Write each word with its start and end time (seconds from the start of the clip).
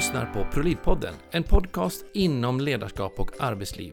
lyssnar 0.00 0.26
på 0.26 0.44
ProLiv-podden, 0.52 1.14
en 1.30 1.42
podcast 1.42 2.04
inom 2.12 2.60
ledarskap 2.60 3.20
och 3.20 3.30
arbetsliv, 3.38 3.92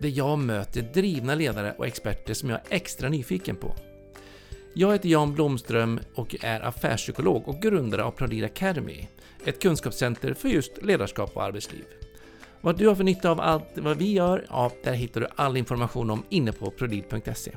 där 0.00 0.08
jag 0.08 0.38
möter 0.38 0.82
drivna 0.82 1.34
ledare 1.34 1.74
och 1.78 1.86
experter 1.86 2.34
som 2.34 2.50
jag 2.50 2.58
är 2.58 2.76
extra 2.76 3.08
nyfiken 3.08 3.56
på. 3.56 3.74
Jag 4.74 4.92
heter 4.92 5.08
Jan 5.08 5.34
Blomström 5.34 6.00
och 6.14 6.36
är 6.40 6.60
affärspsykolog 6.60 7.48
och 7.48 7.62
grundare 7.62 8.04
av 8.04 8.10
ProLid 8.10 8.44
Academy, 8.44 9.08
ett 9.44 9.62
kunskapscenter 9.62 10.34
för 10.34 10.48
just 10.48 10.82
ledarskap 10.82 11.36
och 11.36 11.44
arbetsliv. 11.44 11.84
Vad 12.60 12.78
du 12.78 12.88
har 12.88 12.94
för 12.94 13.04
nytta 13.04 13.30
av 13.30 13.40
allt 13.40 13.70
vad 13.74 13.96
vi 13.96 14.12
gör, 14.12 14.46
ja, 14.48 14.70
där 14.84 14.92
hittar 14.92 15.20
du 15.20 15.26
all 15.36 15.56
information 15.56 16.10
om 16.10 16.22
inne 16.28 16.52
på 16.52 16.70
prolid.se. 16.70 17.52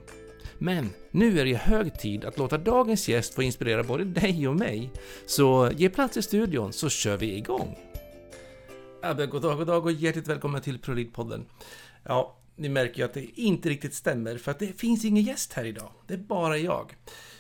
Men 0.57 0.89
nu 1.11 1.39
är 1.39 1.45
det 1.45 1.55
hög 1.55 1.99
tid 1.99 2.25
att 2.25 2.37
låta 2.37 2.57
dagens 2.57 3.09
gäst 3.09 3.33
få 3.33 3.43
inspirera 3.43 3.83
både 3.83 4.03
dig 4.03 4.47
och 4.47 4.55
mig. 4.55 4.91
Så 5.25 5.71
ge 5.75 5.89
plats 5.89 6.17
i 6.17 6.21
studion 6.21 6.73
så 6.73 6.89
kör 6.89 7.17
vi 7.17 7.37
igång! 7.37 7.88
Abbe, 9.01 9.25
god 9.25 9.41
dag, 9.41 9.57
god 9.57 9.67
dag 9.67 9.85
och 9.85 9.91
hjärtligt 9.91 10.27
välkommen 10.27 10.61
till 10.61 10.79
ProLid-podden. 10.79 11.45
Ja, 12.03 12.37
ni 12.55 12.69
märker 12.69 12.97
ju 12.97 13.05
att 13.05 13.13
det 13.13 13.39
inte 13.39 13.69
riktigt 13.69 13.93
stämmer 13.93 14.37
för 14.37 14.51
att 14.51 14.59
det 14.59 14.79
finns 14.79 15.05
ingen 15.05 15.23
gäst 15.23 15.53
här 15.53 15.65
idag. 15.65 15.91
Det 16.07 16.13
är 16.13 16.17
bara 16.17 16.57
jag. 16.57 16.95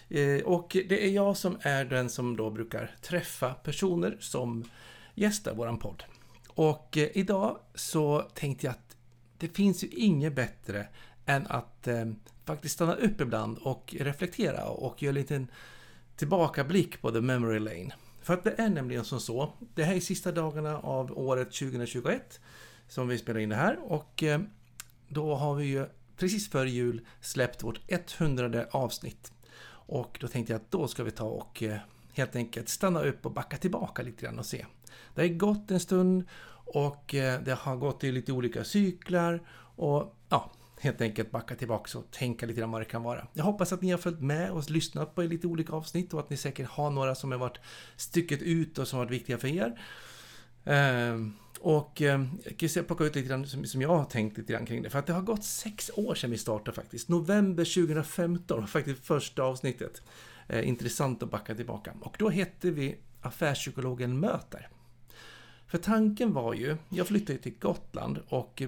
Eh, 0.09 0.41
och 0.45 0.77
det 0.89 1.05
är 1.05 1.09
jag 1.09 1.37
som 1.37 1.57
är 1.61 1.85
den 1.85 2.09
som 2.09 2.35
då 2.35 2.49
brukar 2.49 2.95
träffa 3.01 3.53
personer 3.53 4.17
som 4.19 4.63
gästar 5.15 5.53
våran 5.53 5.79
podd. 5.79 6.03
Och 6.47 6.97
eh, 6.97 7.09
idag 7.13 7.57
så 7.75 8.21
tänkte 8.33 8.65
jag 8.65 8.71
att 8.71 8.97
det 9.37 9.47
finns 9.47 9.83
ju 9.83 9.87
inget 9.87 10.35
bättre 10.35 10.87
än 11.25 11.47
att 11.47 11.87
eh, 11.87 12.05
faktiskt 12.45 12.75
stanna 12.75 12.95
upp 12.95 13.21
ibland 13.21 13.57
och 13.57 13.95
reflektera 13.99 14.65
och 14.65 15.03
göra 15.03 15.09
en 15.09 15.15
liten 15.15 15.47
tillbakablick 16.15 17.01
på 17.01 17.11
the 17.11 17.21
memory 17.21 17.59
lane. 17.59 17.91
För 18.21 18.33
att 18.33 18.43
det 18.43 18.55
är 18.57 18.69
nämligen 18.69 19.05
som 19.05 19.19
så, 19.19 19.53
det 19.73 19.83
här 19.83 19.95
är 19.95 19.99
sista 19.99 20.31
dagarna 20.31 20.77
av 20.77 21.19
året 21.19 21.51
2021 21.51 22.39
som 22.87 23.07
vi 23.07 23.17
spelar 23.17 23.39
in 23.39 23.49
det 23.49 23.55
här 23.55 23.79
och 23.83 24.23
eh, 24.23 24.41
då 25.07 25.35
har 25.35 25.55
vi 25.55 25.65
ju 25.65 25.85
precis 26.17 26.49
före 26.49 26.69
jul 26.69 27.05
släppt 27.21 27.63
vårt 27.63 27.79
100 27.87 28.65
avsnitt. 28.71 29.31
Och 29.71 30.17
då 30.21 30.27
tänkte 30.27 30.53
jag 30.53 30.59
att 30.61 30.71
då 30.71 30.87
ska 30.87 31.03
vi 31.03 31.11
ta 31.11 31.25
och 31.25 31.63
eh, 31.63 31.77
helt 32.13 32.35
enkelt 32.35 32.69
stanna 32.69 33.01
upp 33.01 33.25
och 33.25 33.31
backa 33.31 33.57
tillbaka 33.57 34.01
lite 34.01 34.25
grann 34.25 34.39
och 34.39 34.45
se. 34.45 34.65
Det 35.15 35.21
har 35.21 35.27
gått 35.27 35.71
en 35.71 35.79
stund 35.79 36.27
och 36.51 37.15
eh, 37.15 37.41
det 37.41 37.53
har 37.53 37.75
gått 37.75 38.03
i 38.03 38.11
lite 38.11 38.31
olika 38.31 38.63
cyklar 38.63 39.41
och 39.75 40.15
ja, 40.29 40.51
helt 40.79 41.01
enkelt 41.01 41.31
backa 41.31 41.55
tillbaka 41.55 41.97
och 41.97 42.11
tänka 42.11 42.45
lite 42.45 42.59
grann 42.59 42.71
vad 42.71 42.81
det 42.81 42.85
kan 42.85 43.03
vara. 43.03 43.27
Jag 43.33 43.43
hoppas 43.43 43.73
att 43.73 43.81
ni 43.81 43.91
har 43.91 43.97
följt 43.97 44.21
med 44.21 44.51
och 44.51 44.69
lyssnat 44.69 45.15
på 45.15 45.21
lite 45.21 45.47
olika 45.47 45.73
avsnitt 45.73 46.13
och 46.13 46.19
att 46.19 46.29
ni 46.29 46.37
säkert 46.37 46.69
har 46.69 46.89
några 46.89 47.15
som 47.15 47.31
har 47.31 47.39
varit 47.39 47.57
stycket 47.95 48.41
ut 48.41 48.77
och 48.77 48.87
som 48.87 48.99
har 48.99 49.05
varit 49.05 49.13
viktiga 49.15 49.37
för 49.37 49.47
er. 49.47 49.81
Ehm, 50.65 51.33
och 51.59 52.01
ehm, 52.01 52.29
jag 52.43 52.71
kan 52.71 52.83
plocka 52.83 53.03
ut 53.03 53.15
lite 53.15 53.27
grann 53.27 53.47
som 53.47 53.81
jag 53.81 53.89
har 53.89 54.05
tänkt 54.05 54.37
lite 54.37 54.53
grann 54.53 54.65
kring 54.65 54.81
det. 54.81 54.89
För 54.89 54.99
att 54.99 55.07
det 55.07 55.13
har 55.13 55.21
gått 55.21 55.43
sex 55.43 55.91
år 55.95 56.15
sedan 56.15 56.31
vi 56.31 56.37
startade 56.37 56.75
faktiskt. 56.75 57.09
November 57.09 57.85
2015 57.85 58.67
faktiskt 58.67 59.05
första 59.05 59.43
avsnittet. 59.43 60.01
Eh, 60.47 60.67
intressant 60.67 61.23
att 61.23 61.31
backa 61.31 61.55
tillbaka. 61.55 61.93
Och 62.01 62.15
då 62.19 62.29
hette 62.29 62.71
vi 62.71 62.97
Affärspsykologen 63.21 64.19
möter. 64.19 64.69
För 65.67 65.77
tanken 65.77 66.33
var 66.33 66.53
ju, 66.53 66.77
jag 66.89 67.07
flyttade 67.07 67.39
till 67.39 67.59
Gotland 67.59 68.19
och 68.27 68.63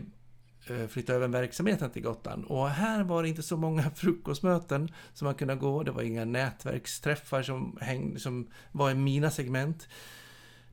Eh, 0.68 0.88
flytta 0.88 1.14
över 1.14 1.28
verksamheten 1.28 1.90
till 1.90 2.02
Gotland. 2.02 2.46
Och 2.46 2.70
här 2.70 3.04
var 3.04 3.24
det 3.24 3.30
inte 3.30 3.44
så 3.44 3.58
många 3.58 3.92
frukostmöten 3.96 4.92
som 5.14 5.26
man 5.26 5.36
kunde 5.36 5.56
gå. 5.56 5.84
Det 5.84 5.92
var 5.92 6.02
inga 6.02 6.26
nätverksträffar 6.26 7.44
som, 7.44 7.78
hängde, 7.82 8.20
som 8.20 8.48
var 8.72 8.92
i 8.92 8.96
mina 8.96 9.32
segment. 9.32 9.88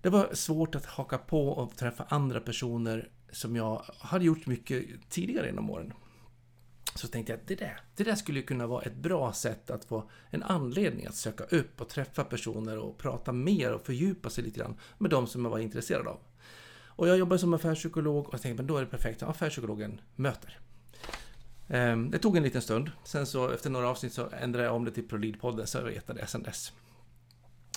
Det 0.03 0.09
var 0.11 0.29
svårt 0.35 0.75
att 0.75 0.87
haka 0.87 1.19
på 1.19 1.49
och 1.49 1.77
träffa 1.77 2.05
andra 2.09 2.41
personer 2.41 3.11
som 3.33 3.57
jag 3.57 3.83
hade 3.99 4.25
gjort 4.25 4.47
mycket 4.47 4.85
tidigare 5.09 5.49
inom 5.49 5.71
åren. 5.71 5.93
Så 6.95 7.09
tänkte 7.09 7.33
jag 7.33 7.41
att 7.41 7.47
det 7.47 7.55
där, 7.55 7.81
det 7.97 8.05
där 8.05 8.15
skulle 8.15 8.43
kunna 8.43 8.67
vara 8.67 8.83
ett 8.83 8.97
bra 8.97 9.33
sätt 9.33 9.71
att 9.71 9.85
få 9.85 10.11
en 10.31 10.43
anledning 10.43 11.07
att 11.07 11.15
söka 11.15 11.45
upp 11.45 11.81
och 11.81 11.89
träffa 11.89 12.25
personer 12.25 12.79
och 12.79 12.99
prata 12.99 13.33
mer 13.33 13.73
och 13.73 13.87
fördjupa 13.87 14.31
sig 14.31 14.45
lite 14.45 14.61
grann 14.61 14.77
med 14.99 15.11
de 15.11 15.27
som 15.27 15.45
jag 15.45 15.51
var 15.51 15.59
intresserad 15.59 16.07
av. 16.07 16.21
Och 16.99 17.09
jag 17.09 17.19
jobbar 17.19 17.37
som 17.37 17.55
affärspsykolog 17.55 18.27
och 18.27 18.35
jag 18.35 18.43
tänkte 18.43 18.63
men 18.63 18.67
då 18.67 18.77
är 18.77 18.81
det 18.81 18.87
perfekt, 18.87 19.23
affärspsykologen 19.23 20.01
möter. 20.17 20.59
Ehm, 21.69 22.11
det 22.11 22.19
tog 22.19 22.37
en 22.37 22.43
liten 22.43 22.63
stund. 22.63 22.91
Sen 23.05 23.27
så 23.27 23.51
efter 23.51 23.71
några 23.71 23.89
avsnitt 23.89 24.13
så 24.13 24.29
ändrade 24.31 24.65
jag 24.65 24.75
om 24.75 24.85
det 24.85 24.91
till 24.91 25.09
ProLead-podden 25.09 25.65
så 25.67 25.79
jag 25.79 25.85
vet 25.85 26.07
det 26.07 26.27
sen 26.27 26.43
dess. 26.43 26.73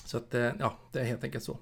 Så 0.04 0.16
att, 0.16 0.34
eh, 0.34 0.50
ja, 0.58 0.78
det 0.92 1.00
är 1.00 1.04
helt 1.04 1.24
enkelt 1.24 1.44
så. 1.44 1.58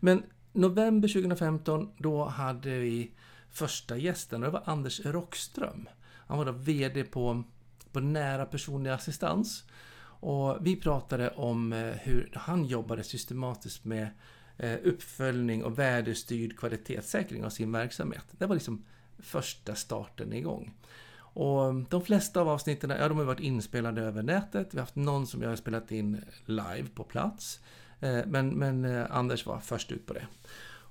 Men 0.00 0.22
november 0.52 1.08
2015, 1.08 1.90
då 1.98 2.24
hade 2.24 2.78
vi 2.78 3.14
första 3.50 3.96
gästen 3.96 4.42
och 4.42 4.46
det 4.46 4.52
var 4.52 4.62
Anders 4.66 5.00
Rockström. 5.00 5.88
Han 6.26 6.38
var 6.38 6.44
då 6.44 6.52
VD 6.52 7.04
på, 7.04 7.44
på 7.92 8.00
Nära 8.00 8.46
personlig 8.46 8.90
assistans. 8.90 9.64
Och 10.20 10.66
vi 10.66 10.76
pratade 10.76 11.30
om 11.30 11.72
eh, 11.72 11.78
hur 11.78 12.32
han 12.34 12.64
jobbade 12.64 13.04
systematiskt 13.04 13.84
med 13.84 14.08
Eh, 14.58 14.78
uppföljning 14.84 15.64
och 15.64 15.78
värdestyrd 15.78 16.58
kvalitetssäkring 16.58 17.44
av 17.44 17.50
sin 17.50 17.72
verksamhet. 17.72 18.24
Det 18.30 18.46
var 18.46 18.54
liksom 18.54 18.84
första 19.18 19.74
starten 19.74 20.32
igång. 20.32 20.74
Och 21.16 21.74
de 21.74 22.02
flesta 22.02 22.40
av 22.40 22.48
avsnitten 22.48 22.90
ja, 22.90 23.08
de 23.08 23.18
har 23.18 23.24
varit 23.24 23.40
inspelade 23.40 24.02
över 24.02 24.22
nätet. 24.22 24.74
Vi 24.74 24.78
har 24.78 24.82
haft 24.82 24.96
någon 24.96 25.26
som 25.26 25.42
jag 25.42 25.48
har 25.48 25.56
spelat 25.56 25.92
in 25.92 26.24
live 26.46 26.86
på 26.94 27.04
plats. 27.04 27.60
Eh, 28.00 28.20
men, 28.26 28.48
men 28.48 28.84
eh, 28.84 29.06
Anders 29.10 29.46
var 29.46 29.60
först 29.60 29.92
ut 29.92 30.06
på 30.06 30.14
det. 30.14 30.26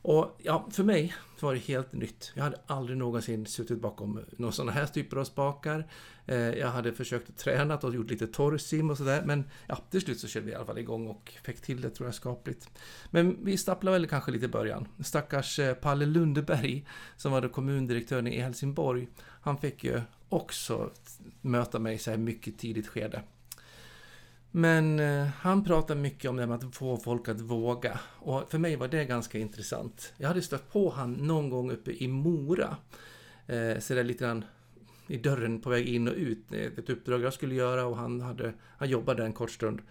Och 0.04 0.38
ja, 0.44 0.68
för 0.72 0.84
mig 0.84 1.14
var 1.40 1.54
det 1.54 1.60
helt 1.60 1.94
nytt. 1.94 2.32
Jag 2.36 2.44
hade 2.44 2.60
aldrig 2.68 2.98
någonsin 2.98 3.46
suttit 3.46 3.82
bakom 3.82 4.20
några 4.38 4.52
sådana 4.52 4.72
här 4.72 4.86
typer 4.86 5.18
av 5.18 5.24
spakar. 5.24 5.88
Eh, 6.26 6.38
jag 6.38 6.68
hade 6.68 6.94
försökt 6.94 7.38
träna 7.38 7.78
och 7.78 7.96
gjort 7.96 8.10
lite 8.10 8.28
torrsim 8.28 8.90
och 8.90 8.98
sådär. 8.98 9.24
Men 9.26 9.44
ja, 9.68 9.78
till 9.90 10.02
slut 10.02 10.20
så 10.20 10.28
körde 10.28 10.46
vi 10.46 10.52
i 10.52 10.56
alla 10.56 10.66
fall 10.66 10.78
igång 10.78 11.08
och 11.08 11.34
fick 11.44 11.62
till 11.62 11.82
det 11.82 11.90
tror 11.90 12.08
jag 12.08 12.16
skapligt. 12.16 12.70
Men 13.12 13.46
vi 13.46 13.58
stapplade 13.58 14.00
väl 14.00 14.08
kanske 14.08 14.32
lite 14.32 14.46
i 14.46 14.50
början. 14.50 14.88
Stackars 15.00 15.60
eh, 15.60 15.74
Palle 15.74 16.06
Lundeberg 16.06 16.86
som 17.18 17.32
var 17.32 17.48
kommundirektören 17.48 18.28
i 18.28 18.40
Helsingborg. 18.40 19.08
Han 19.20 19.58
fick 19.58 19.84
ju 19.84 20.02
också 20.30 20.92
möta 21.42 21.80
mig 21.80 21.98
så 21.98 22.12
här 22.12 22.18
mycket 22.18 22.58
tidigt 22.58 22.88
skede. 22.88 23.24
Men 24.56 25.00
eh, 25.00 25.28
han 25.40 25.64
pratar 25.64 25.96
mycket 25.96 26.30
om 26.30 26.36
det 26.36 26.48
med 26.48 26.64
att 26.64 26.76
få 26.76 26.98
folk 26.98 27.28
att 27.28 27.42
våga. 27.42 28.00
Och 28.20 28.52
för 28.52 28.58
mig 28.58 28.76
var 28.76 28.88
det 28.88 29.06
ganska 29.06 29.38
intressant. 29.40 30.14
Jag 30.18 30.28
hade 30.28 30.42
stött 30.42 30.72
på 30.72 30.90
han 30.90 31.14
någon 31.14 31.50
gång 31.50 31.72
uppe 31.72 31.92
i 32.04 32.08
Mora. 32.08 32.78
Eh, 33.48 33.80
så 33.80 33.94
där 33.94 34.04
lite 34.04 34.24
grann 34.24 34.46
i 35.08 35.18
dörren 35.18 35.62
på 35.62 35.70
väg 35.70 35.88
in 35.88 36.08
och 36.08 36.14
ut. 36.14 36.54
Ett 36.54 36.90
uppdrag 36.90 37.22
jag 37.22 37.34
skulle 37.34 37.56
göra 37.56 37.86
och 37.86 37.98
han, 37.98 38.22
hade, 38.22 38.54
han 38.78 38.90
jobbade 38.90 39.22
där 39.22 39.26
en 39.26 39.34
kort 39.34 39.52
stund. 39.52 39.82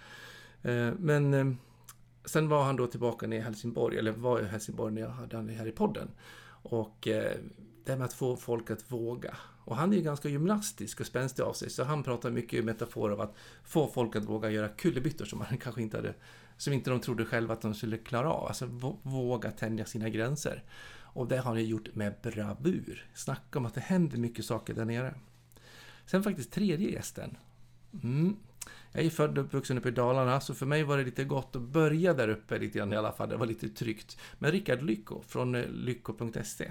Eh, 0.63 0.91
men 0.99 1.35
eh, 1.35 1.53
sen 2.25 2.49
var 2.49 2.65
han 2.65 2.77
då 2.77 2.87
tillbaka 2.87 3.27
i 3.27 3.41
Helsingborg, 3.41 3.99
eller 3.99 4.13
var 4.13 4.41
i 4.41 4.45
Helsingborg 4.45 4.95
när 4.95 5.03
jag 5.03 5.11
hade 5.11 5.37
han 5.37 5.49
här 5.49 5.67
i 5.67 5.73
podden. 5.73 6.09
Och 6.63 7.09
eh, 7.09 7.37
det 7.85 7.97
med 7.97 8.05
att 8.05 8.13
få 8.13 8.37
folk 8.37 8.71
att 8.71 8.93
våga. 8.93 9.37
Och 9.65 9.77
han 9.77 9.93
är 9.93 9.97
ju 9.97 10.03
ganska 10.03 10.29
gymnastisk 10.29 11.01
och 11.01 11.07
spänstig 11.07 11.43
av 11.43 11.53
sig, 11.53 11.71
så 11.71 11.85
han 11.85 12.03
pratar 12.03 12.31
mycket 12.31 12.59
i 12.59 12.63
metafor 12.63 13.13
av 13.13 13.21
att 13.21 13.35
få 13.65 13.89
folk 13.89 14.17
att 14.17 14.25
våga 14.25 14.51
göra 14.51 14.69
kullerbyttor 14.69 15.25
som 15.25 15.39
man 15.39 15.57
kanske 15.63 15.83
inte 15.83 15.97
hade, 15.97 16.15
som 16.57 16.73
inte 16.73 16.91
de 16.91 17.01
trodde 17.01 17.25
själva 17.25 17.55
att 17.55 17.63
de 17.63 17.75
skulle 17.75 17.99
klara 17.99 18.33
av. 18.33 18.47
Alltså 18.47 18.67
våga 19.03 19.51
tänja 19.51 19.85
sina 19.85 20.09
gränser. 20.09 20.65
Och 21.15 21.29
det 21.29 21.37
har 21.37 21.53
han 21.53 21.65
gjort 21.65 21.95
med 21.95 22.15
bravur. 22.23 23.11
Snacka 23.15 23.59
om 23.59 23.67
att 23.67 23.75
det 23.75 23.81
händer 23.81 24.19
mycket 24.19 24.45
saker 24.45 24.75
där 24.75 24.85
nere. 24.85 25.15
Sen 26.07 26.23
faktiskt 26.23 26.53
tredje 26.53 26.91
gästen. 26.91 27.37
Mm. 28.03 28.37
Jag 28.93 29.05
är 29.05 29.11
född 29.11 29.39
och 29.39 29.45
uppvuxen 29.45 29.79
uppe 29.79 29.89
i 29.89 29.93
Dalarna, 29.93 30.41
så 30.41 30.55
för 30.55 30.67
mig 30.67 30.83
var 30.83 30.99
det 30.99 31.05
lite 31.05 31.25
gott 31.25 31.57
att 31.57 31.63
börja 31.63 32.15
där 32.15 32.29
uppe 32.29 32.59
lite 32.59 32.79
grann 32.79 32.93
i 32.93 32.97
alla 32.97 33.13
fall. 33.13 33.29
Det 33.29 33.37
var 33.37 33.47
lite 33.47 33.69
tryggt. 33.69 34.17
Men 34.39 34.53
Rickard 34.53 34.83
Lycko 34.83 35.23
från 35.29 35.55
eh, 35.55 35.69
lycko.se. 35.69 36.71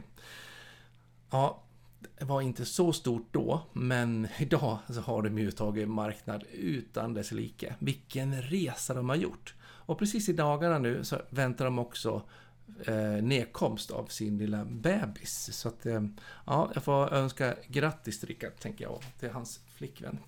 Ja, 1.31 1.63
det 2.19 2.25
var 2.25 2.41
inte 2.41 2.65
så 2.65 2.93
stort 2.93 3.27
då, 3.31 3.61
men 3.73 4.27
idag 4.39 4.77
så 4.89 5.01
har 5.01 5.21
de 5.21 5.39
ju 5.39 5.51
tagit 5.51 5.89
marknad 5.89 6.43
utan 6.51 7.13
dess 7.13 7.31
like. 7.31 7.75
Vilken 7.79 8.41
resa 8.41 8.93
de 8.93 9.09
har 9.09 9.15
gjort! 9.15 9.55
Och 9.63 9.99
precis 9.99 10.29
i 10.29 10.33
dagarna 10.33 10.79
nu 10.79 11.03
så 11.03 11.21
väntar 11.29 11.65
de 11.65 11.79
också 11.79 12.21
eh, 12.85 13.23
nedkomst 13.23 13.91
av 13.91 14.05
sin 14.05 14.37
lilla 14.37 14.65
bebis. 14.65 15.49
Så 15.53 15.67
att, 15.67 15.85
eh, 15.85 16.03
ja, 16.45 16.71
jag 16.73 16.83
får 16.83 17.13
önska 17.13 17.55
grattis 17.67 18.19
till 18.19 18.27
Rickard, 18.27 18.59
tänker 18.59 18.83
jag, 18.83 18.99
till 19.19 19.29
hans 19.29 19.59
flickvän. 19.75 20.19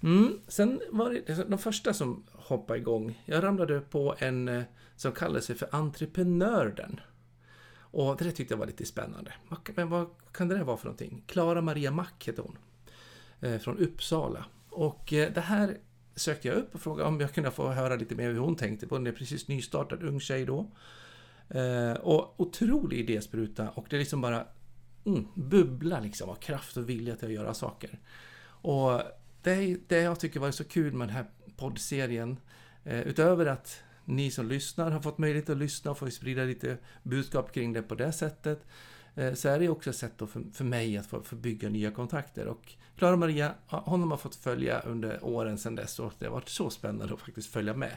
Mm, 0.00 0.40
sen 0.48 0.80
var 0.90 1.10
det 1.10 1.48
de 1.48 1.58
första 1.58 1.94
som 1.94 2.24
hoppade 2.32 2.78
igång. 2.78 3.22
Jag 3.24 3.44
ramlade 3.44 3.80
på 3.80 4.14
en 4.18 4.48
eh, 4.48 4.62
som 4.96 5.12
kallade 5.12 5.42
sig 5.42 5.56
för 5.56 5.68
Entreprenörden. 5.72 7.00
Och 7.78 8.16
det 8.16 8.32
tyckte 8.32 8.54
jag 8.54 8.58
var 8.58 8.66
lite 8.66 8.84
spännande. 8.84 9.32
Men 9.74 9.88
vad 9.88 10.06
kan 10.32 10.48
det 10.48 10.56
där 10.56 10.64
vara 10.64 10.76
för 10.76 10.84
någonting? 10.84 11.24
Klara 11.26 11.60
Maria 11.62 11.90
Mack 11.90 12.28
heter 12.28 12.42
hon. 12.42 12.58
Eh, 13.40 13.58
från 13.58 13.78
Uppsala. 13.78 14.44
Och 14.70 15.12
eh, 15.12 15.32
det 15.32 15.40
här 15.40 15.78
sökte 16.14 16.48
jag 16.48 16.56
upp 16.56 16.74
och 16.74 16.80
frågade 16.80 17.08
om 17.08 17.20
jag 17.20 17.32
kunde 17.32 17.50
få 17.50 17.68
höra 17.68 17.96
lite 17.96 18.14
mer 18.14 18.32
hur 18.32 18.38
hon 18.38 18.56
tänkte 18.56 18.86
på. 18.86 18.94
Hon 18.94 19.06
är 19.06 19.12
precis 19.12 19.48
nystartad 19.48 20.02
ung 20.02 20.20
tjej 20.20 20.44
då. 20.46 20.70
Och 22.00 22.40
otrolig 22.40 22.98
idéspruta 22.98 23.68
och 23.70 23.86
det 23.90 23.96
är 23.96 23.98
liksom 23.98 24.20
bara 24.20 24.46
mm, 25.04 25.26
bubblar 25.34 26.00
liksom 26.00 26.30
av 26.30 26.34
kraft 26.34 26.76
och 26.76 26.88
vilja 26.88 27.16
till 27.16 27.28
att 27.28 27.34
göra 27.34 27.54
saker. 27.54 27.98
Och 28.46 29.02
det, 29.46 29.76
det 29.88 30.00
jag 30.00 30.20
tycker 30.20 30.40
var 30.40 30.50
så 30.50 30.64
kul 30.64 30.92
med 30.92 31.08
den 31.08 31.16
här 31.16 31.26
poddserien, 31.56 32.36
eh, 32.84 33.00
utöver 33.00 33.46
att 33.46 33.82
ni 34.04 34.30
som 34.30 34.48
lyssnar 34.48 34.90
har 34.90 35.00
fått 35.00 35.18
möjlighet 35.18 35.50
att 35.50 35.56
lyssna 35.56 35.90
och 35.90 35.98
få 35.98 36.10
sprida 36.10 36.44
lite 36.44 36.76
budskap 37.02 37.52
kring 37.52 37.72
det 37.72 37.82
på 37.82 37.94
det 37.94 38.12
sättet, 38.12 38.66
eh, 39.14 39.34
så 39.34 39.48
är 39.48 39.58
det 39.58 39.68
också 39.68 39.90
ett 39.90 39.96
sätt 39.96 40.12
för, 40.18 40.52
för 40.52 40.64
mig 40.64 40.96
att 40.96 41.06
få, 41.06 41.22
för 41.22 41.36
bygga 41.36 41.68
nya 41.68 41.90
kontakter. 41.90 42.46
Och 42.46 42.72
Klara 42.98 43.16
Maria, 43.16 43.54
honom 43.66 44.10
har 44.10 44.18
fått 44.18 44.34
följa 44.34 44.80
under 44.80 45.24
åren 45.24 45.58
sedan 45.58 45.74
dess 45.74 45.98
och 45.98 46.12
det 46.18 46.26
har 46.26 46.32
varit 46.32 46.48
så 46.48 46.70
spännande 46.70 47.14
att 47.14 47.20
faktiskt 47.20 47.52
följa 47.52 47.74
med. 47.74 47.96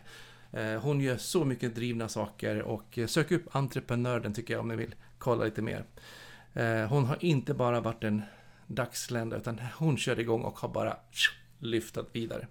Eh, 0.51 0.81
hon 0.81 1.01
gör 1.01 1.17
så 1.17 1.45
mycket 1.45 1.75
drivna 1.75 2.07
saker 2.07 2.61
och 2.61 2.97
eh, 2.97 3.07
sök 3.07 3.31
upp 3.31 3.55
entreprenören 3.55 4.33
tycker 4.33 4.53
jag 4.53 4.61
om 4.61 4.67
ni 4.67 4.75
vill 4.75 4.95
kolla 5.17 5.43
lite 5.43 5.61
mer. 5.61 5.83
Eh, 6.53 6.85
hon 6.89 7.05
har 7.05 7.17
inte 7.19 7.53
bara 7.53 7.81
varit 7.81 8.03
en 8.03 8.21
dagslända 8.69 9.37
utan 9.37 9.59
hon 9.77 9.97
körde 9.97 10.21
igång 10.21 10.41
och 10.41 10.59
har 10.59 10.69
bara 10.69 10.97
lyftat 11.59 12.09
vidare. 12.11 12.47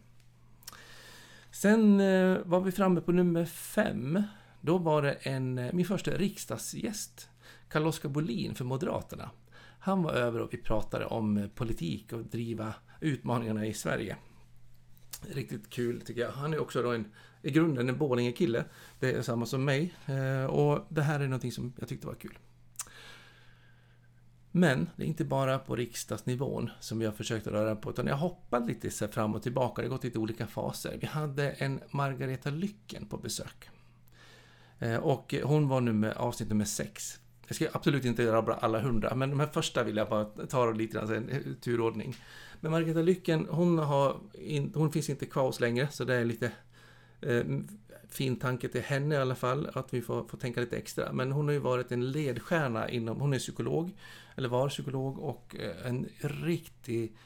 Sen 1.50 2.00
eh, 2.00 2.38
var 2.44 2.60
vi 2.60 2.72
framme 2.72 3.00
på 3.00 3.12
nummer 3.12 3.44
fem. 3.44 4.22
Då 4.60 4.78
var 4.78 5.02
det 5.02 5.12
en, 5.12 5.58
eh, 5.58 5.72
min 5.72 5.86
första 5.86 6.10
riksdagsgäst, 6.10 7.28
Carl-Oskar 7.68 8.08
Bolin 8.08 8.54
för 8.54 8.64
Moderaterna. 8.64 9.30
Han 9.80 10.02
var 10.02 10.12
över 10.12 10.40
och 10.40 10.54
vi 10.54 10.58
pratade 10.58 11.04
om 11.04 11.36
eh, 11.36 11.48
politik 11.48 12.12
och 12.12 12.24
driva 12.24 12.74
utmaningarna 13.00 13.66
i 13.66 13.74
Sverige. 13.74 14.16
Riktigt 15.34 15.70
kul 15.70 16.00
tycker 16.00 16.20
jag. 16.20 16.30
Han 16.30 16.54
är 16.54 16.60
också 16.60 16.82
då 16.82 16.92
en, 16.92 17.12
i 17.42 17.50
grunden 17.50 17.88
en 17.88 17.98
Borlänge-kille. 17.98 18.64
Det 19.00 19.12
är 19.12 19.22
samma 19.22 19.46
som 19.46 19.64
mig. 19.64 19.94
Och 20.48 20.86
det 20.88 21.02
här 21.02 21.20
är 21.20 21.24
någonting 21.24 21.52
som 21.52 21.72
jag 21.78 21.88
tyckte 21.88 22.06
var 22.06 22.14
kul. 22.14 22.38
Men 24.58 24.90
det 24.96 25.02
är 25.02 25.06
inte 25.06 25.24
bara 25.24 25.58
på 25.58 25.76
riksdagsnivån 25.76 26.70
som 26.80 26.98
vi 26.98 27.06
har 27.06 27.12
försökt 27.12 27.46
att 27.46 27.52
röra 27.52 27.76
på, 27.76 27.90
utan 27.90 28.06
jag 28.06 28.14
har 28.14 28.28
hoppat 28.28 28.66
lite 28.66 28.90
så 28.90 29.08
fram 29.08 29.34
och 29.34 29.42
tillbaka. 29.42 29.82
Det 29.82 29.88
har 29.88 29.96
gått 29.96 30.04
lite 30.04 30.18
olika 30.18 30.46
faser. 30.46 30.98
Vi 31.00 31.06
hade 31.06 31.50
en 31.50 31.80
Margareta 31.90 32.50
Lycken 32.50 33.06
på 33.06 33.16
besök. 33.16 33.68
Eh, 34.78 34.96
och 34.96 35.34
hon 35.42 35.68
var 35.68 35.80
nu 35.80 35.92
med 35.92 36.12
avsnitt 36.16 36.48
nummer 36.48 36.64
sex. 36.64 37.18
Jag 37.46 37.56
ska 37.56 37.68
absolut 37.72 38.04
inte 38.04 38.32
rabbla 38.32 38.54
alla 38.54 38.80
hundra, 38.80 39.14
men 39.14 39.30
de 39.30 39.40
här 39.40 39.46
första 39.46 39.82
vill 39.82 39.96
jag 39.96 40.08
bara 40.08 40.24
ta 40.24 40.70
lite 40.70 40.94
grann 40.98 41.14
en 41.14 41.28
eh, 41.28 41.38
turordning. 41.60 42.16
Men 42.60 42.72
Margareta 42.72 43.02
Lycken, 43.02 43.46
hon, 43.50 43.78
har 43.78 44.16
in, 44.32 44.72
hon 44.74 44.92
finns 44.92 45.10
inte 45.10 45.26
kvar 45.26 45.42
oss 45.42 45.60
längre, 45.60 45.88
så 45.90 46.04
det 46.04 46.14
är 46.14 46.24
lite 46.24 46.52
eh, 47.20 47.44
fin 48.08 48.36
tanke 48.36 48.68
till 48.68 48.82
henne 48.82 49.14
i 49.14 49.18
alla 49.18 49.34
fall, 49.34 49.70
att 49.74 49.94
vi 49.94 50.02
får, 50.02 50.24
får 50.24 50.38
tänka 50.38 50.60
lite 50.60 50.76
extra. 50.76 51.12
Men 51.12 51.32
hon 51.32 51.46
har 51.46 51.52
ju 51.52 51.58
varit 51.58 51.92
en 51.92 52.10
ledstjärna 52.10 52.88
inom, 52.90 53.20
hon 53.20 53.34
är 53.34 53.38
psykolog, 53.38 53.94
eller 54.38 54.48
var 54.48 54.68
psykolog 54.68 55.18
och 55.18 55.56
eh, 55.58 55.86
en 55.86 56.08
riktig 56.20 57.16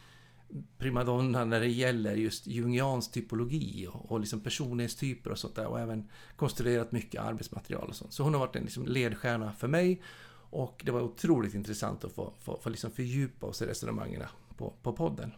primadonna 0.79 1.44
när 1.44 1.61
det 1.61 1.69
gäller 1.69 2.14
just 2.14 2.47
jungiansk 2.47 3.12
typologi 3.12 3.87
och, 3.93 4.12
och 4.12 4.20
liksom 4.20 4.41
personlighetstyper 4.41 5.31
och 5.31 5.38
sånt 5.38 5.55
där 5.55 5.67
och 5.67 5.81
även 5.81 6.09
konstruerat 6.37 6.93
mycket 6.93 7.23
arbetsmaterial 7.23 7.88
och 7.88 7.97
sånt. 7.97 8.12
Så 8.12 8.23
hon 8.23 8.35
har 8.35 8.41
varit 8.41 8.56
en 8.56 8.62
liksom 8.62 8.87
ledstjärna 8.87 9.53
för 9.53 9.69
mig 9.69 10.03
och 10.50 10.82
det 10.85 10.93
var 10.93 11.00
otroligt 11.00 11.55
intressant 11.55 12.05
att 12.05 12.12
få, 12.12 12.32
få, 12.41 12.61
få 12.62 12.70
liksom 12.70 12.91
fördjupa 12.91 13.47
oss 13.47 13.62
i 13.62 13.67
resonemangen 13.67 14.23
på, 14.56 14.73
på 14.82 14.93
podden. 14.93 15.32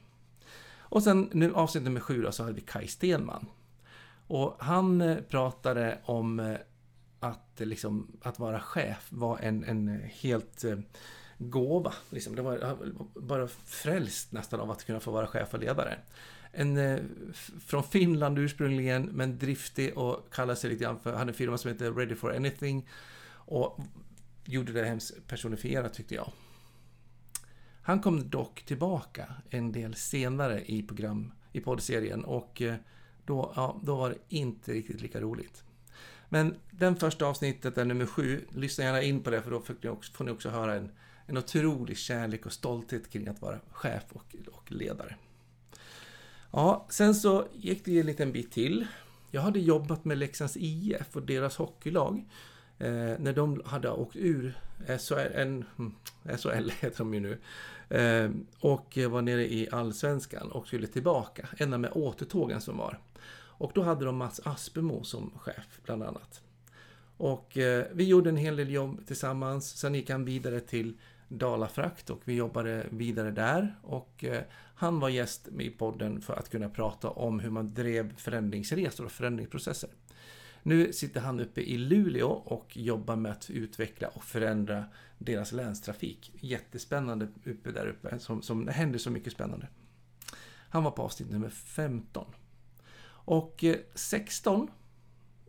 Och 0.76 1.02
sen 1.02 1.30
nu 1.32 1.54
avsnitt 1.54 1.84
nummer 1.84 2.00
sju 2.00 2.22
då, 2.22 2.32
så 2.32 2.42
hade 2.42 2.54
vi 2.54 2.60
Kai 2.60 2.88
Stenman. 2.88 3.46
Och 4.26 4.56
han 4.58 5.00
eh, 5.00 5.16
pratade 5.16 5.98
om 6.04 6.40
eh, 6.40 6.56
att, 7.20 7.60
liksom, 7.60 8.16
att 8.22 8.38
vara 8.38 8.60
chef 8.60 9.06
var 9.10 9.38
en, 9.38 9.64
en 9.64 10.02
helt 10.12 10.64
gåva. 11.38 11.92
Liksom. 12.10 12.36
Det 12.36 12.42
var 12.42 12.76
bara 13.14 13.48
frälst 13.66 14.32
nästan 14.32 14.60
av 14.60 14.70
att 14.70 14.84
kunna 14.84 15.00
få 15.00 15.10
vara 15.10 15.26
chef 15.26 15.54
och 15.54 15.60
ledare. 15.60 15.98
En, 16.52 16.76
eh, 16.76 17.00
från 17.66 17.84
Finland 17.84 18.38
ursprungligen, 18.38 19.02
men 19.02 19.38
driftig 19.38 19.98
och 19.98 20.32
kallade 20.32 20.56
sig 20.56 20.70
lite 20.70 20.84
grann 20.84 20.98
för, 20.98 21.12
hade 21.12 21.30
en 21.30 21.34
firma 21.34 21.58
som 21.58 21.70
heter 21.70 21.92
Ready 21.92 22.14
for 22.14 22.36
Anything. 22.36 22.88
Och 23.32 23.80
gjorde 24.44 24.72
det 24.72 24.84
hemskt 24.84 25.26
personifierat 25.26 25.94
tyckte 25.94 26.14
jag. 26.14 26.32
Han 27.82 28.00
kom 28.00 28.30
dock 28.30 28.62
tillbaka 28.62 29.34
en 29.50 29.72
del 29.72 29.94
senare 29.94 30.64
i 30.66 30.82
program, 30.82 31.32
i 31.52 31.60
poddserien 31.60 32.24
och 32.24 32.62
eh, 32.62 32.74
då, 33.24 33.52
ja, 33.56 33.80
då 33.82 33.96
var 33.96 34.10
det 34.10 34.16
inte 34.28 34.72
riktigt 34.72 35.00
lika 35.00 35.20
roligt. 35.20 35.64
Men 36.28 36.54
den 36.70 36.96
första 36.96 37.26
avsnittet 37.26 37.78
är 37.78 37.84
nummer 37.84 38.06
sju. 38.06 38.44
Lyssna 38.50 38.84
gärna 38.84 39.02
in 39.02 39.22
på 39.22 39.30
det 39.30 39.42
för 39.42 39.50
då 39.50 39.60
får 39.60 39.76
ni 39.82 39.88
också, 39.88 40.12
får 40.12 40.24
ni 40.24 40.30
också 40.30 40.48
höra 40.48 40.74
en 40.74 40.90
en 41.26 41.38
otrolig 41.38 41.96
kärlek 41.96 42.46
och 42.46 42.52
stolthet 42.52 43.10
kring 43.10 43.28
att 43.28 43.42
vara 43.42 43.60
chef 43.72 44.04
och, 44.12 44.36
och 44.52 44.72
ledare. 44.72 45.16
Ja, 46.50 46.86
sen 46.90 47.14
så 47.14 47.46
gick 47.52 47.84
det 47.84 48.00
en 48.00 48.06
liten 48.06 48.32
bit 48.32 48.52
till. 48.52 48.86
Jag 49.30 49.42
hade 49.42 49.60
jobbat 49.60 50.04
med 50.04 50.18
Leksands 50.18 50.56
IF 50.56 51.16
och 51.16 51.22
deras 51.22 51.56
hockeylag 51.56 52.24
eh, 52.78 53.18
när 53.18 53.32
de 53.32 53.62
hade 53.64 53.90
åkt 53.90 54.16
ur 54.16 54.58
SHL, 54.98 55.32
en, 55.34 55.64
hmm, 55.76 55.94
SHL 56.38 56.70
heter 56.80 56.98
de 56.98 57.14
ju 57.14 57.20
nu, 57.20 57.38
eh, 57.98 58.30
och 58.60 58.98
var 59.10 59.22
nere 59.22 59.52
i 59.52 59.68
Allsvenskan 59.72 60.50
och 60.50 60.66
skulle 60.66 60.86
tillbaka, 60.86 61.48
ända 61.58 61.78
med 61.78 61.90
återtågen 61.92 62.60
som 62.60 62.76
var. 62.76 62.98
Och 63.56 63.72
då 63.74 63.82
hade 63.82 64.04
de 64.04 64.16
Mats 64.16 64.40
Aspemo 64.44 65.04
som 65.04 65.30
chef, 65.38 65.80
bland 65.84 66.02
annat. 66.02 66.40
Och 67.16 67.58
eh, 67.58 67.86
vi 67.92 68.04
gjorde 68.04 68.30
en 68.30 68.36
hel 68.36 68.56
del 68.56 68.70
jobb 68.70 69.06
tillsammans, 69.06 69.76
sen 69.76 69.94
gick 69.94 70.10
han 70.10 70.24
vidare 70.24 70.60
till 70.60 70.98
Dalafrakt 71.28 72.10
och 72.10 72.20
vi 72.24 72.34
jobbade 72.34 72.86
vidare 72.90 73.30
där. 73.30 73.74
Och 73.82 74.24
eh, 74.24 74.42
han 74.74 75.00
var 75.00 75.08
gäst 75.08 75.48
i 75.58 75.70
podden 75.70 76.20
för 76.20 76.34
att 76.34 76.50
kunna 76.50 76.68
prata 76.68 77.10
om 77.10 77.40
hur 77.40 77.50
man 77.50 77.74
drev 77.74 78.16
förändringsresor 78.16 79.04
och 79.04 79.12
förändringsprocesser. 79.12 79.90
Nu 80.62 80.92
sitter 80.92 81.20
han 81.20 81.40
uppe 81.40 81.60
i 81.60 81.78
Luleå 81.78 82.28
och 82.28 82.76
jobbar 82.76 83.16
med 83.16 83.32
att 83.32 83.50
utveckla 83.50 84.08
och 84.08 84.24
förändra 84.24 84.84
deras 85.18 85.52
länstrafik. 85.52 86.32
Jättespännande 86.40 87.28
uppe 87.44 87.72
där 87.72 87.86
uppe, 87.86 88.18
som, 88.18 88.42
som 88.42 88.64
det 88.64 88.72
händer 88.72 88.98
så 88.98 89.10
mycket 89.10 89.32
spännande. 89.32 89.68
Han 90.68 90.84
var 90.84 90.90
på 90.90 91.02
avsnitt 91.02 91.30
nummer 91.30 91.50
15. 91.50 92.26
Och 93.06 93.64
eh, 93.64 93.76
16, 93.94 94.70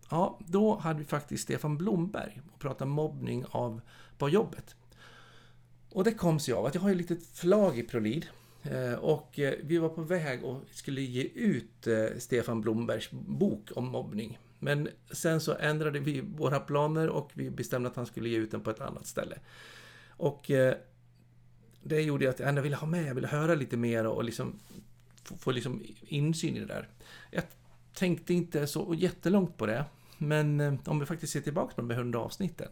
ja, 0.09 0.40
då 0.47 0.78
hade 0.78 1.00
vi 1.00 1.06
faktiskt 1.06 1.44
Stefan 1.44 1.78
Blomberg 1.78 2.42
och 2.54 2.59
pratade 2.59 2.92
mobbning 2.92 3.45
av, 3.52 3.81
på 4.18 4.30
jobbet. 4.30 4.76
Och 5.95 6.04
det 6.04 6.14
kom 6.14 6.40
sig 6.40 6.54
av 6.54 6.66
att 6.66 6.75
jag 6.75 6.81
har 6.81 6.92
ett 6.92 6.97
litet 6.97 7.28
förlag 7.28 7.80
i 7.80 7.83
Prolid. 7.83 8.25
Eh, 8.64 8.94
och 8.94 9.40
eh, 9.40 9.54
vi 9.64 9.78
var 9.78 9.90
på 9.90 10.02
väg 10.02 10.44
och 10.44 10.61
skulle 10.71 11.02
ge 11.02 11.23
ut 11.23 11.87
eh, 11.87 12.06
Stefan 12.18 12.61
Blombergs 12.61 13.11
bok 13.11 13.71
om 13.75 13.87
mobbning. 13.87 14.40
Men 14.59 14.90
sen 15.11 15.42
så 15.42 15.56
ändrade 15.56 15.99
vi 15.99 16.21
våra 16.21 16.59
planer 16.59 17.09
och 17.09 17.31
vi 17.33 17.49
bestämde 17.49 17.90
att 17.90 17.95
han 17.95 18.06
skulle 18.06 18.30
ge 18.30 18.37
ut 18.37 18.52
den 18.52 18.61
på 18.61 18.69
ett 18.69 18.81
annat 18.81 19.07
ställe. 19.07 19.40
Och 20.09 20.52
det 21.83 22.02
gjorde 22.02 22.30
att 22.30 22.40
jag 22.40 22.61
ville 22.61 22.75
ha 22.75 22.87
med, 22.87 23.07
jag 23.07 23.16
ville 23.16 23.28
höra 23.28 23.56
lite 23.56 23.78
mer 23.78 24.06
och 24.06 24.23
liksom 24.23 24.59
få, 25.23 25.37
få 25.37 25.52
liksom 25.52 25.83
insyn 26.02 26.57
i 26.57 26.59
det 26.59 26.66
där. 26.66 26.87
Jag 27.31 27.44
tänkte 27.94 28.33
inte 28.33 28.68
så 28.68 28.95
jättelångt 28.97 29.57
på 29.57 29.66
det, 29.66 29.85
men 30.18 30.80
om 30.85 30.99
vi 30.99 31.06
faktiskt 31.06 31.33
ser 31.33 31.42
tillbaka 31.42 31.75
på 31.75 31.81
de 31.81 31.90
här 31.90 31.97
100 31.97 32.19
avsnitten 32.19 32.68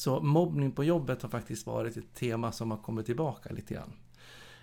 så 0.00 0.20
mobbning 0.20 0.72
på 0.72 0.84
jobbet 0.84 1.22
har 1.22 1.28
faktiskt 1.28 1.66
varit 1.66 1.96
ett 1.96 2.14
tema 2.14 2.52
som 2.52 2.70
har 2.70 2.78
kommit 2.78 3.06
tillbaka 3.06 3.52
lite 3.52 3.74
grann. 3.74 3.92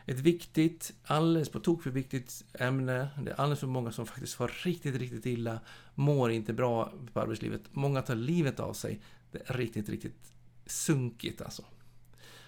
Ett 0.06 0.20
viktigt, 0.20 0.94
alldeles 1.03 1.50
på 1.50 1.60
tok 1.60 1.84
för 1.84 1.89
viktigt 1.89 2.44
ämne. 2.53 3.08
Det 3.22 3.32
är 3.32 3.36
alldeles 3.36 3.60
för 3.60 3.67
många 3.67 3.91
som 3.91 4.06
faktiskt 4.06 4.36
har 4.38 4.51
riktigt, 4.63 4.96
riktigt 4.96 5.25
illa, 5.25 5.60
mår 5.96 6.32
inte 6.32 6.53
bra 6.53 6.91
på 7.13 7.20
arbetslivet. 7.20 7.62
Många 7.72 8.01
tar 8.01 8.15
livet 8.15 8.60
av 8.60 8.74
sig. 8.74 9.01
Det 9.32 9.50
är 9.50 9.53
riktigt, 9.53 9.89
riktigt 9.89 10.34
sunkigt 10.65 11.41
alltså. 11.41 11.63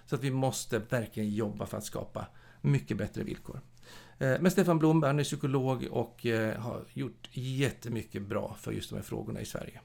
Så 0.05 0.15
att 0.15 0.23
vi 0.23 0.31
måste 0.31 0.79
verkligen 0.79 1.29
jobba 1.29 1.65
för 1.65 1.77
att 1.77 1.85
skapa 1.85 2.27
mycket 2.61 2.97
bättre 2.97 3.23
villkor. 3.23 3.61
Eh, 4.19 4.35
men 4.39 4.51
Stefan 4.51 4.79
Blomberg, 4.79 5.09
han 5.09 5.19
är 5.19 5.23
psykolog 5.23 5.87
och 5.91 6.25
eh, 6.25 6.59
har 6.59 6.85
gjort 6.93 7.29
jättemycket 7.31 8.21
bra 8.21 8.55
för 8.59 8.71
just 8.71 8.89
de 8.89 8.95
här 8.95 9.03
frågorna 9.03 9.41
i 9.41 9.45
Sverige. 9.45 9.81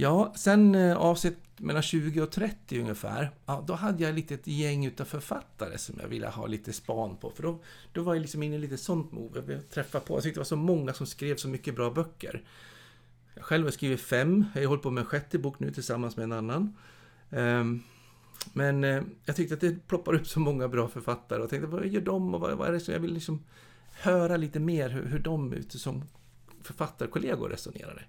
Ja, 0.00 0.32
sen 0.36 0.74
avsett 0.74 0.96
avsnitt 0.96 1.60
mellan 1.60 1.82
20 1.82 2.20
och 2.20 2.30
30 2.30 2.80
ungefär, 2.80 3.30
ja, 3.46 3.64
då 3.66 3.74
hade 3.74 4.02
jag 4.02 4.14
lite 4.14 4.34
ett 4.34 4.46
gäng 4.46 4.86
utav 4.86 5.04
författare 5.04 5.78
som 5.78 5.98
jag 6.00 6.08
ville 6.08 6.28
ha 6.28 6.46
lite 6.46 6.72
span 6.72 7.16
på. 7.16 7.30
För 7.30 7.42
då, 7.42 7.60
då 7.92 8.02
var 8.02 8.14
jag 8.14 8.20
liksom 8.20 8.42
inne 8.42 8.56
i 8.56 8.58
lite 8.58 8.76
sånt 8.76 9.12
move. 9.12 9.52
Jag 9.52 9.70
träffade 9.70 10.04
på, 10.04 10.14
jag 10.14 10.22
tyckte 10.22 10.38
det 10.38 10.40
var 10.40 10.44
så 10.44 10.56
många 10.56 10.92
som 10.92 11.06
skrev 11.06 11.36
så 11.36 11.48
mycket 11.48 11.76
bra 11.76 11.90
böcker. 11.90 12.42
Jag 13.34 13.44
själv 13.44 13.64
har 13.64 13.70
skrivit 13.70 14.00
fem, 14.00 14.44
jag 14.54 14.62
har 14.62 14.68
hållit 14.68 14.82
på 14.82 14.90
med 14.90 15.00
en 15.00 15.06
sjätte 15.06 15.38
bok 15.38 15.60
nu 15.60 15.70
tillsammans 15.70 16.16
med 16.16 16.24
en 16.24 16.32
annan. 16.32 16.76
Ehm, 17.30 17.82
men 18.52 18.84
eh, 18.84 19.02
jag 19.24 19.36
tyckte 19.36 19.54
att 19.54 19.60
det 19.60 19.86
ploppar 19.88 20.14
upp 20.14 20.26
så 20.26 20.40
många 20.40 20.68
bra 20.68 20.88
författare 20.88 21.42
och 21.42 21.50
tänkte 21.50 21.66
vad 21.66 21.86
gör 21.86 22.00
de 22.00 22.34
och 22.34 22.40
vad 22.40 22.68
är 22.68 22.72
det 22.72 22.80
som 22.80 22.94
jag 22.94 23.00
vill 23.00 23.14
liksom 23.14 23.44
höra 23.92 24.36
lite 24.36 24.60
mer 24.60 24.88
hur, 24.88 25.06
hur 25.06 25.18
de 25.18 25.52
ute 25.52 25.78
som 25.78 26.04
författarkollegor 26.62 27.48
resonerade. 27.48 28.02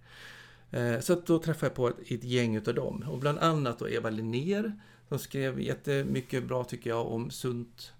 Eh, 0.71 0.99
så 0.99 1.15
så 1.15 1.21
då 1.25 1.39
träffade 1.39 1.65
jag 1.65 1.75
på 1.75 1.88
ett, 1.88 2.11
ett 2.11 2.23
gäng 2.23 2.55
utav 2.55 2.75
dem. 2.75 3.05
Och 3.09 3.19
bland 3.19 3.39
annat 3.39 3.79
då 3.79 3.89
Eva 3.89 4.09
Linnér 4.09 4.79
som 5.09 5.19
skrev 5.19 5.59
jättemycket 5.59 6.43
bra 6.47 6.63
tycker 6.63 6.89
jag 6.89 7.07
om 7.07 7.31
sunt. 7.31 7.93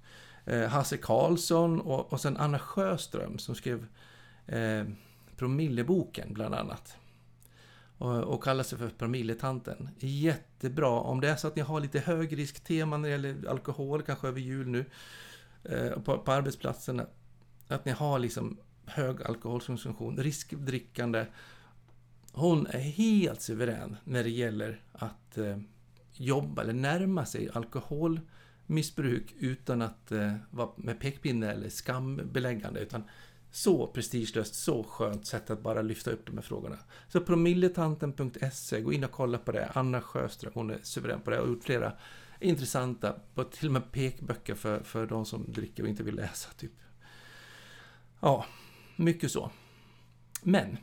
Eh, 0.46 0.68
Hasse 0.68 0.98
Karlsson 0.98 1.82
och, 1.82 2.14
och 2.14 2.22
sen 2.22 2.38
Anna 2.38 2.60
Sjöström 2.60 3.38
som 3.38 3.56
skrev 3.56 3.86
eh, 4.48 4.84
Promilleboken 5.36 6.34
bland 6.34 6.56
annat. 6.56 6.98
Och, 7.98 8.24
och 8.24 8.44
kallar 8.44 8.64
sig 8.64 8.78
för 8.78 8.90
Promilletanten. 8.90 9.90
Jättebra 10.00 10.90
om 10.90 11.22
det 11.22 11.30
är 11.30 11.36
så 11.36 11.48
att 11.48 11.56
ni 11.56 11.62
har 11.62 11.80
lite 11.80 12.00
högrisktema 12.00 12.98
när 12.98 13.10
det 13.10 13.12
gäller 13.12 13.50
alkohol, 13.50 14.02
kanske 14.02 14.28
över 14.28 14.40
jul 14.40 14.68
nu, 14.68 14.86
eh, 15.64 16.00
på, 16.00 16.18
på 16.18 16.32
arbetsplatserna, 16.32 17.06
Att 17.68 17.86
ni 17.86 17.92
har 17.92 18.20
liksom 18.20 18.58
hög 18.86 19.24
alkoholkonsumtion, 19.24 20.18
riskdrickande. 20.18 21.26
Hon 22.34 22.68
är 22.68 22.80
helt 22.80 23.42
suverän 23.42 23.96
när 24.04 24.24
det 24.24 24.30
gäller 24.30 24.82
att 24.92 25.38
eh, 25.38 25.58
jobba 26.14 26.62
eller 26.62 26.74
närma 26.74 27.26
sig 27.26 27.50
alkoholmissbruk 27.54 29.34
utan 29.40 29.82
att 29.82 30.12
eh, 30.12 30.36
vara 30.50 30.70
med 30.76 31.00
pekpinne 31.00 31.52
eller 31.52 31.70
skambeläggande. 31.70 32.80
Utan 32.80 33.04
så 33.52 33.88
prestigelöst, 33.88 34.56
så 34.56 34.84
skönt 34.84 35.28
sätt 35.28 35.50
att 35.50 35.62
bara 35.62 35.82
lyfta 35.82 36.12
upp 36.12 36.26
de 36.26 36.38
här 36.38 36.42
frågorna. 36.42 36.78
Så 37.08 37.22
promilletanten.se, 37.22 38.82
gå 38.82 38.94
in 38.94 39.04
och 39.04 39.12
kolla 39.12 39.38
på 39.38 39.52
det. 39.52 39.72
Anna 39.74 40.02
Sjöström, 40.02 40.52
hon 40.56 40.70
är 40.70 40.80
suverän 40.84 41.22
på 41.22 41.30
det 41.30 41.40
och 41.40 41.48
har 41.48 41.54
gjort 41.54 41.64
flera 41.64 41.94
intressanta, 42.40 43.16
till 43.52 43.68
och 43.68 43.74
med 43.74 43.92
pekböcker 43.92 44.56
för, 44.56 44.80
för 44.80 45.06
de 45.06 45.26
som 45.26 45.52
dricker 45.54 45.84
och 45.84 45.90
inte 45.90 46.04
vill 46.04 46.16
läsa. 46.16 46.50
typ. 46.58 46.72
Ja, 48.20 48.46
mycket 48.96 49.32
så. 49.32 49.52
Men 50.44 50.78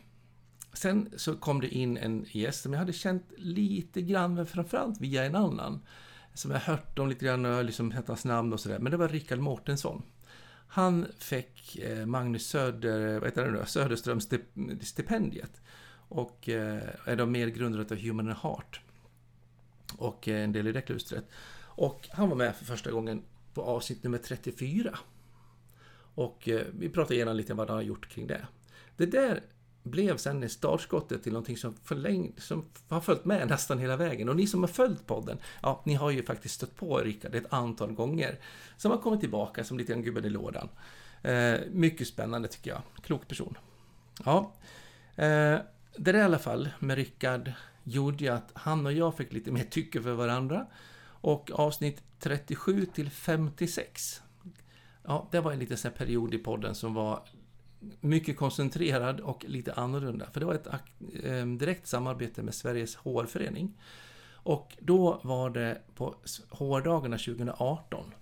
sen 0.77 1.09
så 1.15 1.35
kom 1.35 1.61
det 1.61 1.69
in 1.69 1.97
en 1.97 2.25
gäst 2.31 2.61
som 2.61 2.73
jag 2.73 2.79
hade 2.79 2.93
känt 2.93 3.23
lite 3.37 4.01
grann, 4.01 4.33
men 4.33 4.45
framförallt 4.45 5.01
via 5.01 5.25
en 5.25 5.35
annan. 5.35 5.81
Som 6.33 6.51
jag 6.51 6.59
hört 6.59 6.99
om 6.99 7.09
lite 7.09 7.25
grann 7.25 7.45
och 7.45 7.63
liksom 7.63 7.91
hette 7.91 8.11
hans 8.11 8.25
namn 8.25 8.53
och 8.53 8.59
sådär. 8.59 8.79
Men 8.79 8.91
det 8.91 8.97
var 8.97 9.07
Rickard 9.07 9.39
Mårtensson. 9.39 10.03
Han 10.67 11.05
fick 11.17 11.77
eh, 11.77 12.05
Magnus 12.05 12.47
Söder, 12.47 13.13
eh, 13.13 13.19
vad 13.19 13.29
heter 13.29 13.45
det 13.45 13.51
nu, 13.51 13.63
Söderströms 13.65 14.29
stipendiet. 14.81 15.61
Och 16.09 16.49
eh, 16.49 16.83
är 17.05 17.15
då 17.15 17.25
mer 17.25 17.47
grundat 17.47 17.91
av 17.91 17.97
Human 17.97 18.27
and 18.27 18.37
Heart. 18.37 18.81
Och 19.97 20.27
en 20.27 20.51
del 20.51 20.67
i 20.67 20.71
det 20.71 20.81
klustret. 20.81 21.25
Och 21.59 22.07
han 22.11 22.29
var 22.29 22.35
med 22.35 22.55
för 22.55 22.65
första 22.65 22.91
gången 22.91 23.23
på 23.53 23.61
avsnitt 23.61 24.03
nummer 24.03 24.17
34. 24.17 24.97
Och 26.15 26.49
vi 26.71 26.89
pratade 26.89 27.15
igenom 27.15 27.35
lite 27.35 27.53
vad 27.53 27.69
han 27.69 27.77
har 27.77 27.83
gjort 27.83 28.09
kring 28.09 28.27
det. 28.27 28.47
Det 28.97 29.05
där 29.05 29.41
blev 29.87 30.17
sen 30.17 30.49
startskottet 30.49 31.23
till 31.23 31.31
någonting 31.31 31.57
som, 31.57 31.73
förläng, 31.83 32.33
som 32.37 32.65
har 32.89 33.01
följt 33.01 33.25
med 33.25 33.47
nästan 33.47 33.79
hela 33.79 33.97
vägen. 33.97 34.29
Och 34.29 34.35
ni 34.35 34.47
som 34.47 34.63
har 34.63 34.67
följt 34.67 35.07
podden, 35.07 35.37
ja, 35.61 35.81
ni 35.85 35.93
har 35.93 36.11
ju 36.11 36.23
faktiskt 36.23 36.55
stött 36.55 36.75
på 36.75 36.97
Rickard 36.97 37.35
ett 37.35 37.53
antal 37.53 37.91
gånger. 37.91 38.39
Som 38.77 38.91
har 38.91 38.97
kommit 38.97 39.19
tillbaka 39.19 39.63
som 39.63 39.77
lite 39.77 39.93
grann 39.93 40.03
gubben 40.03 40.25
i 40.25 40.29
lådan. 40.29 40.69
Eh, 41.21 41.55
mycket 41.71 42.07
spännande 42.07 42.47
tycker 42.47 42.71
jag. 42.71 42.81
Klok 43.01 43.27
person. 43.27 43.57
Ja, 44.25 44.53
eh, 45.15 45.57
det 45.95 46.11
där 46.11 46.13
i 46.13 46.21
alla 46.21 46.39
fall 46.39 46.69
med 46.79 46.95
Rickard 46.95 47.51
gjorde 47.83 48.23
ju 48.23 48.29
att 48.29 48.51
han 48.53 48.85
och 48.85 48.93
jag 48.93 49.17
fick 49.17 49.33
lite 49.33 49.51
mer 49.51 49.63
tycke 49.63 50.01
för 50.01 50.13
varandra. 50.13 50.65
Och 51.21 51.51
avsnitt 51.51 52.03
37 52.19 52.85
till 52.85 53.09
56 53.09 54.21
Ja, 55.07 55.27
det 55.31 55.39
var 55.39 55.51
en 55.51 55.59
liten 55.59 55.77
sån 55.77 55.91
period 55.91 56.33
i 56.33 56.37
podden 56.37 56.75
som 56.75 56.93
var 56.93 57.23
mycket 57.99 58.37
koncentrerad 58.37 59.19
och 59.19 59.45
lite 59.47 59.73
annorlunda. 59.73 60.25
För 60.31 60.39
det 60.39 60.45
var 60.45 60.53
ett 60.53 60.67
ehm, 61.23 61.57
direkt 61.57 61.87
samarbete 61.87 62.43
med 62.43 62.53
Sveriges 62.53 62.95
HR-förening. 62.95 63.73
Och 64.31 64.77
då 64.79 65.19
var 65.23 65.49
det 65.49 65.81
på 65.95 66.15
HR-dagarna 66.49 67.17
2018 67.17 68.13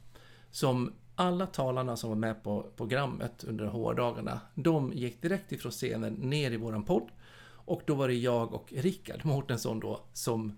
som 0.52 0.94
alla 1.16 1.48
talarna 1.48 1.98
som 1.98 2.10
var 2.10 2.18
med 2.18 2.44
på 2.44 2.66
programmet 2.76 3.44
under 3.44 3.66
HR-dagarna, 3.66 4.40
de 4.56 4.94
gick 4.94 5.22
direkt 5.22 5.52
ifrån 5.52 5.72
scenen 5.72 6.14
ner 6.14 6.52
i 6.52 6.58
våran 6.58 6.84
podd. 6.84 7.10
Och 7.48 7.82
då 7.86 7.96
var 7.96 8.08
det 8.08 8.14
jag 8.14 8.54
och 8.54 8.74
Rickard 8.78 9.26
Mårtensson 9.26 9.80
då 9.80 10.00
som 10.14 10.58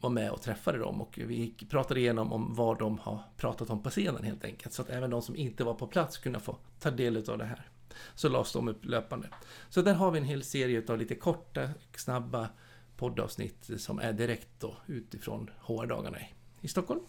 var 0.00 0.10
med 0.10 0.30
och 0.30 0.42
träffade 0.42 0.78
dem 0.78 1.00
och 1.00 1.18
vi 1.22 1.54
pratade 1.70 2.00
igenom 2.00 2.32
om 2.32 2.54
vad 2.54 2.78
de 2.78 2.98
har 2.98 3.18
pratat 3.36 3.70
om 3.70 3.82
på 3.82 3.90
scenen 3.90 4.24
helt 4.24 4.44
enkelt. 4.44 4.72
Så 4.72 4.82
att 4.82 4.90
även 4.90 5.10
de 5.10 5.22
som 5.22 5.36
inte 5.36 5.64
var 5.64 5.74
på 5.74 5.86
plats 5.86 6.18
kunde 6.18 6.40
få 6.40 6.56
ta 6.80 6.90
del 6.90 7.30
av 7.30 7.38
det 7.38 7.44
här. 7.44 7.68
Så 8.14 8.28
lades 8.28 8.52
de 8.52 8.68
upp 8.68 8.84
löpande. 8.84 9.28
Så 9.68 9.82
där 9.82 9.94
har 9.94 10.10
vi 10.10 10.18
en 10.18 10.24
hel 10.24 10.42
serie 10.42 10.82
av 10.88 10.98
lite 10.98 11.14
korta, 11.14 11.68
snabba 11.96 12.48
poddavsnitt 12.96 13.70
som 13.76 13.98
är 13.98 14.12
direkt 14.12 14.48
då 14.58 14.76
utifrån 14.86 15.50
HR-dagarna 15.60 16.18
i 16.60 16.68
Stockholm. 16.68 17.00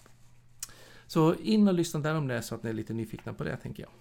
Så 1.08 1.36
in 1.36 1.68
och 1.68 1.74
lyssna 1.74 2.00
där 2.00 2.16
om 2.16 2.28
det 2.28 2.36
är 2.36 2.42
så 2.42 2.56
att 2.56 2.64
ni 2.64 2.70
är 2.70 2.74
lite 2.74 2.94
nyfikna 2.94 3.34
på 3.34 3.44
det, 3.44 3.58
tänker 3.58 3.84
jag. 3.84 3.92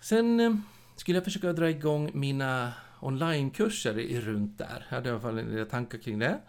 Sen 0.00 0.40
eh, 0.40 0.54
skulle 0.96 1.16
jag 1.16 1.24
försöka 1.24 1.52
dra 1.52 1.70
igång 1.70 2.10
mina 2.14 2.72
onlinekurser 3.00 4.20
runt 4.20 4.58
där. 4.58 4.86
Jag 4.88 4.96
hade 4.96 5.08
i 5.08 5.12
alla 5.12 5.20
fall 5.20 5.38
en 5.38 5.54
del 5.54 5.66
tankar 5.66 5.98
kring 5.98 6.18
det. 6.18 6.40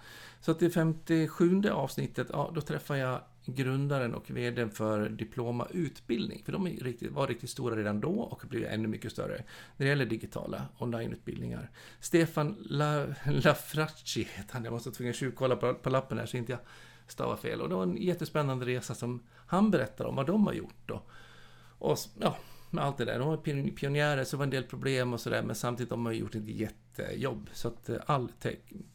Så 0.42 0.52
att 0.52 0.62
i 0.62 0.70
57 0.70 1.70
avsnittet, 1.70 2.28
ja, 2.32 2.52
då 2.56 2.62
träffar 2.62 2.96
jag 2.96 3.22
grundaren 3.46 4.14
och 4.14 4.32
VDn 4.32 4.70
för 4.70 5.10
Diploma 5.10 5.68
Utbildning. 5.72 6.44
För 6.46 6.52
de 6.52 6.68
är 6.68 6.72
riktigt, 6.72 7.12
var 7.12 7.28
riktigt 7.28 7.50
stora 7.50 7.76
redan 7.76 8.02
då 8.02 8.22
och 8.22 8.44
blir 8.50 8.66
ännu 8.66 8.88
mycket 8.88 9.12
större 9.12 9.44
när 9.78 9.86
det 9.86 9.90
gäller 9.90 10.06
digitala 10.06 10.66
onlineutbildningar. 10.78 11.70
Stefan 12.00 12.58
La, 12.60 13.06
Lafracci 13.26 14.28
heter 14.34 14.54
han. 14.54 14.64
Jag 14.64 14.74
måste 14.74 14.92
tvungen 14.92 15.14
tjuvkolla 15.14 15.56
på, 15.56 15.74
på 15.74 15.90
lappen 15.90 16.18
här 16.18 16.26
så 16.26 16.38
inte 16.38 16.52
jag 16.52 16.60
stavar 17.08 17.36
fel. 17.36 17.62
Och 17.62 17.70
det 17.70 17.76
var 17.76 17.84
en 17.84 17.98
jättespännande 17.98 18.66
resa 18.66 18.96
som 18.96 19.24
han 19.48 19.72
berättar 19.72 20.06
om 20.06 20.16
vad 20.16 20.28
de 20.28 20.48
har 20.48 20.54
gjort. 20.54 20.78
Då. 20.86 21.04
Och 21.78 21.98
ja, 22.20 22.38
med 22.70 22.84
allt 22.84 22.98
det 22.98 23.06
där. 23.06 23.20
De 23.20 23.28
var 23.28 23.38
pionjärer, 23.72 24.24
så 24.24 24.36
det 24.36 24.38
var 24.38 24.44
en 24.44 24.50
del 24.50 24.64
problem 24.64 25.14
och 25.14 25.20
sådär. 25.20 25.44
Men 25.44 25.56
samtidigt 25.56 25.90
de 25.90 26.06
har 26.06 26.14
de 26.14 26.18
gjort 26.18 26.36
ett 26.36 26.48
jättejobb. 26.48 27.50
Så 27.54 27.68
att 27.68 27.90
eh, 27.90 27.98
all 28.06 28.32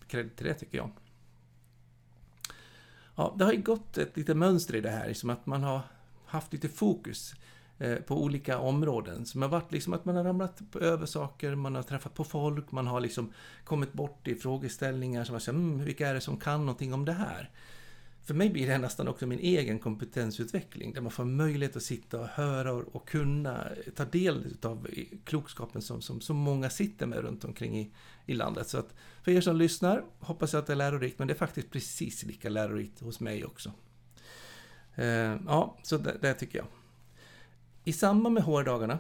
cred 0.08 0.36
till 0.36 0.46
det 0.46 0.54
tycker 0.54 0.78
jag. 0.78 0.90
Ja, 3.16 3.34
det 3.38 3.44
har 3.44 3.52
ju 3.52 3.62
gått 3.62 3.98
ett 3.98 4.16
litet 4.16 4.36
mönster 4.36 4.76
i 4.76 4.80
det 4.80 4.90
här, 4.90 5.08
liksom 5.08 5.30
att 5.30 5.46
man 5.46 5.62
har 5.62 5.80
haft 6.26 6.52
lite 6.52 6.68
fokus 6.68 7.34
eh, 7.78 7.96
på 7.96 8.22
olika 8.22 8.58
områden. 8.58 9.26
Som 9.26 9.42
har 9.42 9.48
varit 9.48 9.72
liksom 9.72 9.92
att 9.92 10.04
man 10.04 10.16
har 10.16 10.24
ramlat 10.24 10.62
över 10.80 11.06
saker, 11.06 11.54
man 11.54 11.74
har 11.74 11.82
träffat 11.82 12.14
på 12.14 12.24
folk, 12.24 12.72
man 12.72 12.86
har 12.86 13.00
liksom 13.00 13.32
kommit 13.64 13.92
bort 13.92 14.28
i 14.28 14.34
frågeställningar 14.34 15.24
som 15.24 15.32
man 15.32 15.40
säger, 15.40 15.58
mm, 15.58 15.84
vilka 15.84 16.08
är 16.08 16.14
det 16.14 16.20
som 16.20 16.36
kan 16.36 16.60
någonting 16.60 16.94
om 16.94 17.04
det 17.04 17.12
här? 17.12 17.50
För 18.26 18.34
mig 18.34 18.50
blir 18.50 18.66
det 18.66 18.78
nästan 18.78 19.08
också 19.08 19.26
min 19.26 19.38
egen 19.38 19.78
kompetensutveckling, 19.78 20.92
där 20.92 21.00
man 21.00 21.12
får 21.12 21.24
möjlighet 21.24 21.76
att 21.76 21.82
sitta 21.82 22.20
och 22.20 22.26
höra 22.26 22.72
och, 22.72 23.08
kunna 23.08 23.68
ta 23.94 24.04
del 24.04 24.56
av 24.62 24.88
klokskapen 25.24 25.82
som, 25.82 26.02
som 26.02 26.20
så 26.20 26.34
många 26.34 26.70
sitter 26.70 27.06
med 27.06 27.18
runt 27.18 27.44
omkring 27.44 27.78
i, 27.78 27.92
i 28.26 28.34
landet. 28.34 28.68
Så 28.68 28.78
att 28.78 28.94
för 29.22 29.32
er 29.32 29.40
som 29.40 29.56
lyssnar, 29.56 30.04
hoppas 30.18 30.52
jag 30.52 30.60
att 30.60 30.66
det 30.66 30.72
är 30.72 30.76
lärorikt, 30.76 31.18
men 31.18 31.28
det 31.28 31.34
är 31.34 31.38
faktiskt 31.38 31.70
precis 31.70 32.22
lika 32.22 32.48
lärorikt 32.48 33.00
hos 33.00 33.20
mig 33.20 33.44
också. 33.44 33.72
Eh, 34.94 35.36
ja, 35.46 35.78
så 35.82 35.98
det, 35.98 36.18
det, 36.20 36.34
tycker 36.34 36.58
jag. 36.58 36.66
I 37.84 37.92
samband 37.92 38.34
med 38.34 38.42
HR-dagarna 38.42 38.98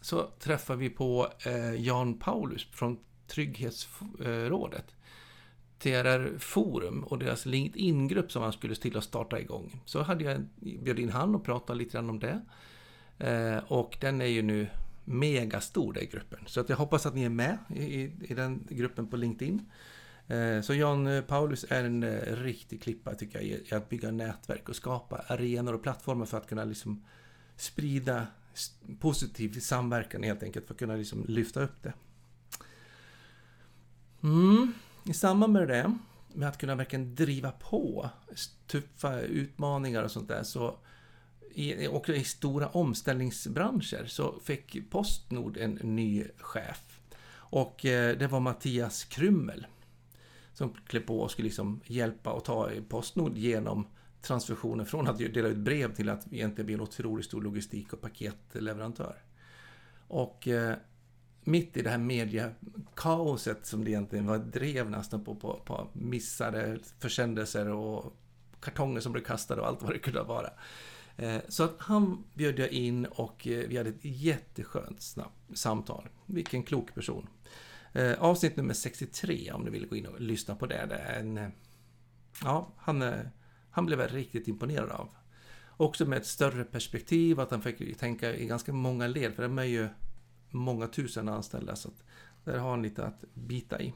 så 0.00 0.22
träffar 0.22 0.76
vi 0.76 0.90
på 0.90 1.32
eh, 1.46 1.74
Jan 1.74 2.18
Paulus 2.18 2.66
från 2.70 2.98
Trygghetsrådet. 3.26 4.94
TRR 5.78 6.38
Forum 6.38 7.04
och 7.04 7.18
deras 7.18 7.46
LinkedIn-grupp 7.46 8.32
som 8.32 8.42
han 8.42 8.52
skulle 8.52 8.74
till 8.74 8.96
att 8.96 9.04
starta 9.04 9.40
igång. 9.40 9.80
Så 9.84 10.02
hade 10.02 10.24
jag 10.24 10.46
bjöd 10.60 10.98
in 10.98 11.10
han 11.10 11.34
och 11.34 11.44
pratade 11.44 11.78
lite 11.78 11.92
grann 11.92 12.10
om 12.10 12.18
det. 12.18 12.40
Eh, 13.18 13.58
och 13.72 13.96
den 14.00 14.20
är 14.20 14.26
ju 14.26 14.42
nu 14.42 14.68
megastor, 15.04 15.92
den 15.92 16.06
gruppen. 16.10 16.38
Så 16.46 16.60
att 16.60 16.68
jag 16.68 16.76
hoppas 16.76 17.06
att 17.06 17.14
ni 17.14 17.24
är 17.24 17.28
med 17.28 17.58
i, 17.76 18.12
i 18.20 18.34
den 18.34 18.66
gruppen 18.70 19.06
på 19.06 19.16
LinkedIn. 19.16 19.66
Eh, 20.28 20.60
så 20.60 20.74
Jan 20.74 21.06
eh, 21.06 21.22
Paulus 21.22 21.66
är 21.68 21.84
en 21.84 22.02
eh, 22.02 22.36
riktig 22.36 22.82
klippa 22.82 23.14
tycker 23.14 23.38
jag 23.38 23.46
i 23.46 23.74
att 23.74 23.88
bygga 23.88 24.10
nätverk 24.10 24.68
och 24.68 24.76
skapa 24.76 25.24
arenor 25.26 25.72
och 25.72 25.82
plattformar 25.82 26.26
för 26.26 26.38
att 26.38 26.48
kunna 26.48 26.64
liksom 26.64 27.04
sprida 27.56 28.26
positiv 29.00 29.60
samverkan 29.60 30.22
helt 30.22 30.42
enkelt 30.42 30.66
för 30.66 30.74
att 30.74 30.78
kunna 30.78 30.96
liksom 30.96 31.24
lyfta 31.28 31.62
upp 31.62 31.82
det. 31.82 31.92
Mm. 34.22 34.72
I 35.04 35.12
samband 35.12 35.52
med 35.52 35.68
det, 35.68 35.98
med 36.32 36.48
att 36.48 36.58
kunna 36.58 36.74
verkligen 36.74 37.14
driva 37.14 37.50
på 37.50 38.10
tuffa 38.66 39.20
utmaningar 39.20 40.02
och 40.02 40.10
sånt 40.10 40.28
där, 40.28 40.42
så 40.42 40.78
i, 41.54 41.88
också 41.88 42.14
i 42.14 42.24
stora 42.24 42.68
omställningsbranscher 42.68 44.06
så 44.06 44.40
fick 44.40 44.90
Postnord 44.90 45.56
en 45.56 45.70
ny 45.70 46.24
chef. 46.38 47.00
Och 47.34 47.86
eh, 47.86 48.18
det 48.18 48.26
var 48.26 48.40
Mattias 48.40 49.04
Krymmel 49.04 49.66
som 50.52 50.74
klev 50.86 51.00
på 51.00 51.20
och 51.20 51.30
skulle 51.30 51.46
liksom 51.46 51.80
hjälpa 51.84 52.32
och 52.32 52.44
ta 52.44 52.70
Postnord 52.88 53.36
genom 53.36 53.86
transfusionen 54.20 54.86
från 54.86 55.08
att 55.08 55.18
dela 55.18 55.48
ut 55.48 55.56
brev 55.56 55.94
till 55.94 56.08
att 56.08 56.32
egentligen 56.32 56.66
bli 56.66 56.74
en 56.74 56.80
otroligt 56.80 57.26
stor 57.26 57.42
logistik 57.42 57.92
och 57.92 58.00
paketleverantör. 58.00 59.16
Och 60.08 60.48
eh, 60.48 60.76
mitt 61.46 61.76
i 61.76 61.82
det 61.82 61.90
här 61.90 61.98
mediekaoset 61.98 63.66
som 63.66 63.84
det 63.84 63.90
egentligen 63.90 64.26
var 64.26 64.38
drev 64.38 64.90
nästan 64.90 65.24
på, 65.24 65.34
på, 65.34 65.60
på 65.64 65.88
missade 65.92 66.78
försändelser 66.98 67.68
och 67.68 68.16
kartonger 68.60 69.00
som 69.00 69.12
blev 69.12 69.22
kastade 69.22 69.60
och 69.60 69.66
allt 69.66 69.82
vad 69.82 69.92
det 69.92 69.98
kunde 69.98 70.22
vara. 70.22 70.50
Eh, 71.16 71.40
så 71.48 71.64
att 71.64 71.74
han 71.78 72.24
bjöd 72.34 72.58
jag 72.58 72.68
in 72.68 73.06
och 73.06 73.46
eh, 73.46 73.68
vi 73.68 73.76
hade 73.76 73.90
ett 73.90 74.04
jätteskönt 74.04 75.16
samtal. 75.54 76.08
Vilken 76.26 76.62
klok 76.62 76.94
person. 76.94 77.26
Eh, 77.92 78.12
avsnitt 78.22 78.56
nummer 78.56 78.74
63 78.74 79.52
om 79.52 79.64
du 79.64 79.70
vill 79.70 79.86
gå 79.86 79.96
in 79.96 80.06
och 80.06 80.20
lyssna 80.20 80.56
på 80.56 80.66
det. 80.66 80.86
det 80.88 80.94
är 80.94 81.20
en, 81.20 81.52
ja, 82.42 82.72
han, 82.76 83.12
han 83.70 83.86
blev 83.86 84.00
jag 84.00 84.14
riktigt 84.14 84.48
imponerad 84.48 84.90
av. 84.90 85.08
Också 85.76 86.06
med 86.06 86.18
ett 86.18 86.26
större 86.26 86.64
perspektiv, 86.64 87.40
att 87.40 87.50
han 87.50 87.62
fick 87.62 87.98
tänka 87.98 88.34
i 88.34 88.46
ganska 88.46 88.72
många 88.72 89.06
led, 89.06 89.34
för 89.34 89.42
de 89.42 89.58
är 89.58 89.64
ju 89.64 89.88
många 90.54 90.86
tusen 90.86 91.28
anställda, 91.28 91.76
så 91.76 91.88
att 91.88 92.04
där 92.44 92.58
har 92.58 92.70
han 92.70 92.82
lite 92.82 93.04
att 93.04 93.24
bita 93.34 93.80
i. 93.80 93.92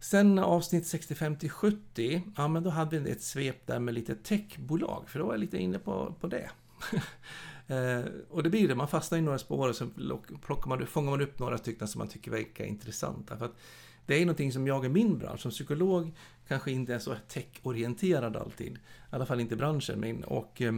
Sen 0.00 0.38
avsnitt 0.38 0.86
65 0.86 1.36
till 1.36 1.50
70, 1.50 2.22
ja 2.36 2.48
men 2.48 2.62
då 2.62 2.70
hade 2.70 2.98
vi 2.98 3.10
ett 3.10 3.22
svep 3.22 3.66
där 3.66 3.78
med 3.78 3.94
lite 3.94 4.14
techbolag, 4.14 5.04
för 5.08 5.18
då 5.18 5.26
var 5.26 5.32
jag 5.32 5.40
lite 5.40 5.58
inne 5.58 5.78
på, 5.78 6.14
på 6.20 6.26
det. 6.26 6.50
eh, 7.66 8.04
och 8.30 8.42
det 8.42 8.50
blir 8.50 8.68
det, 8.68 8.74
man 8.74 8.88
fastnar 8.88 9.18
i 9.18 9.20
några 9.20 9.38
spår 9.38 9.68
och 9.68 9.76
så 9.76 9.88
plockar 10.42 10.68
man, 10.68 10.86
fångar 10.86 11.10
man 11.10 11.20
upp 11.20 11.38
några 11.38 11.58
stycken 11.58 11.88
som 11.88 11.98
man 11.98 12.08
tycker 12.08 12.30
verkar 12.30 12.64
intressanta. 12.64 13.36
För 13.36 13.44
att 13.44 13.56
det 14.06 14.14
är 14.14 14.20
någonting 14.20 14.52
som 14.52 14.66
jag 14.66 14.84
i 14.84 14.88
min 14.88 15.18
bransch, 15.18 15.40
som 15.40 15.50
psykolog, 15.50 16.14
kanske 16.48 16.70
inte 16.70 16.94
är 16.94 16.98
så 16.98 17.14
techorienterad 17.28 18.36
alltid. 18.36 18.72
I 18.72 18.78
alla 19.10 19.26
fall 19.26 19.40
inte 19.40 19.56
branschen 19.56 20.00
min. 20.00 20.24
Och 20.24 20.62
eh, 20.62 20.72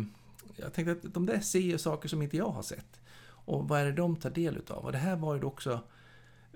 jag 0.57 0.73
tänkte 0.73 0.93
att 0.93 1.15
de 1.15 1.27
där 1.27 1.41
ser 1.41 1.77
saker 1.77 2.09
som 2.09 2.23
inte 2.23 2.37
jag 2.37 2.51
har 2.51 2.63
sett. 2.63 3.01
Och 3.45 3.69
vad 3.69 3.81
är 3.81 3.85
det 3.85 3.93
de 3.93 4.17
tar 4.17 4.31
del 4.31 4.57
utav? 4.57 4.85
Och 4.85 4.93
det 4.93 4.99
här 4.99 5.17
var 5.17 5.35
ju 5.35 5.43
också 5.43 5.81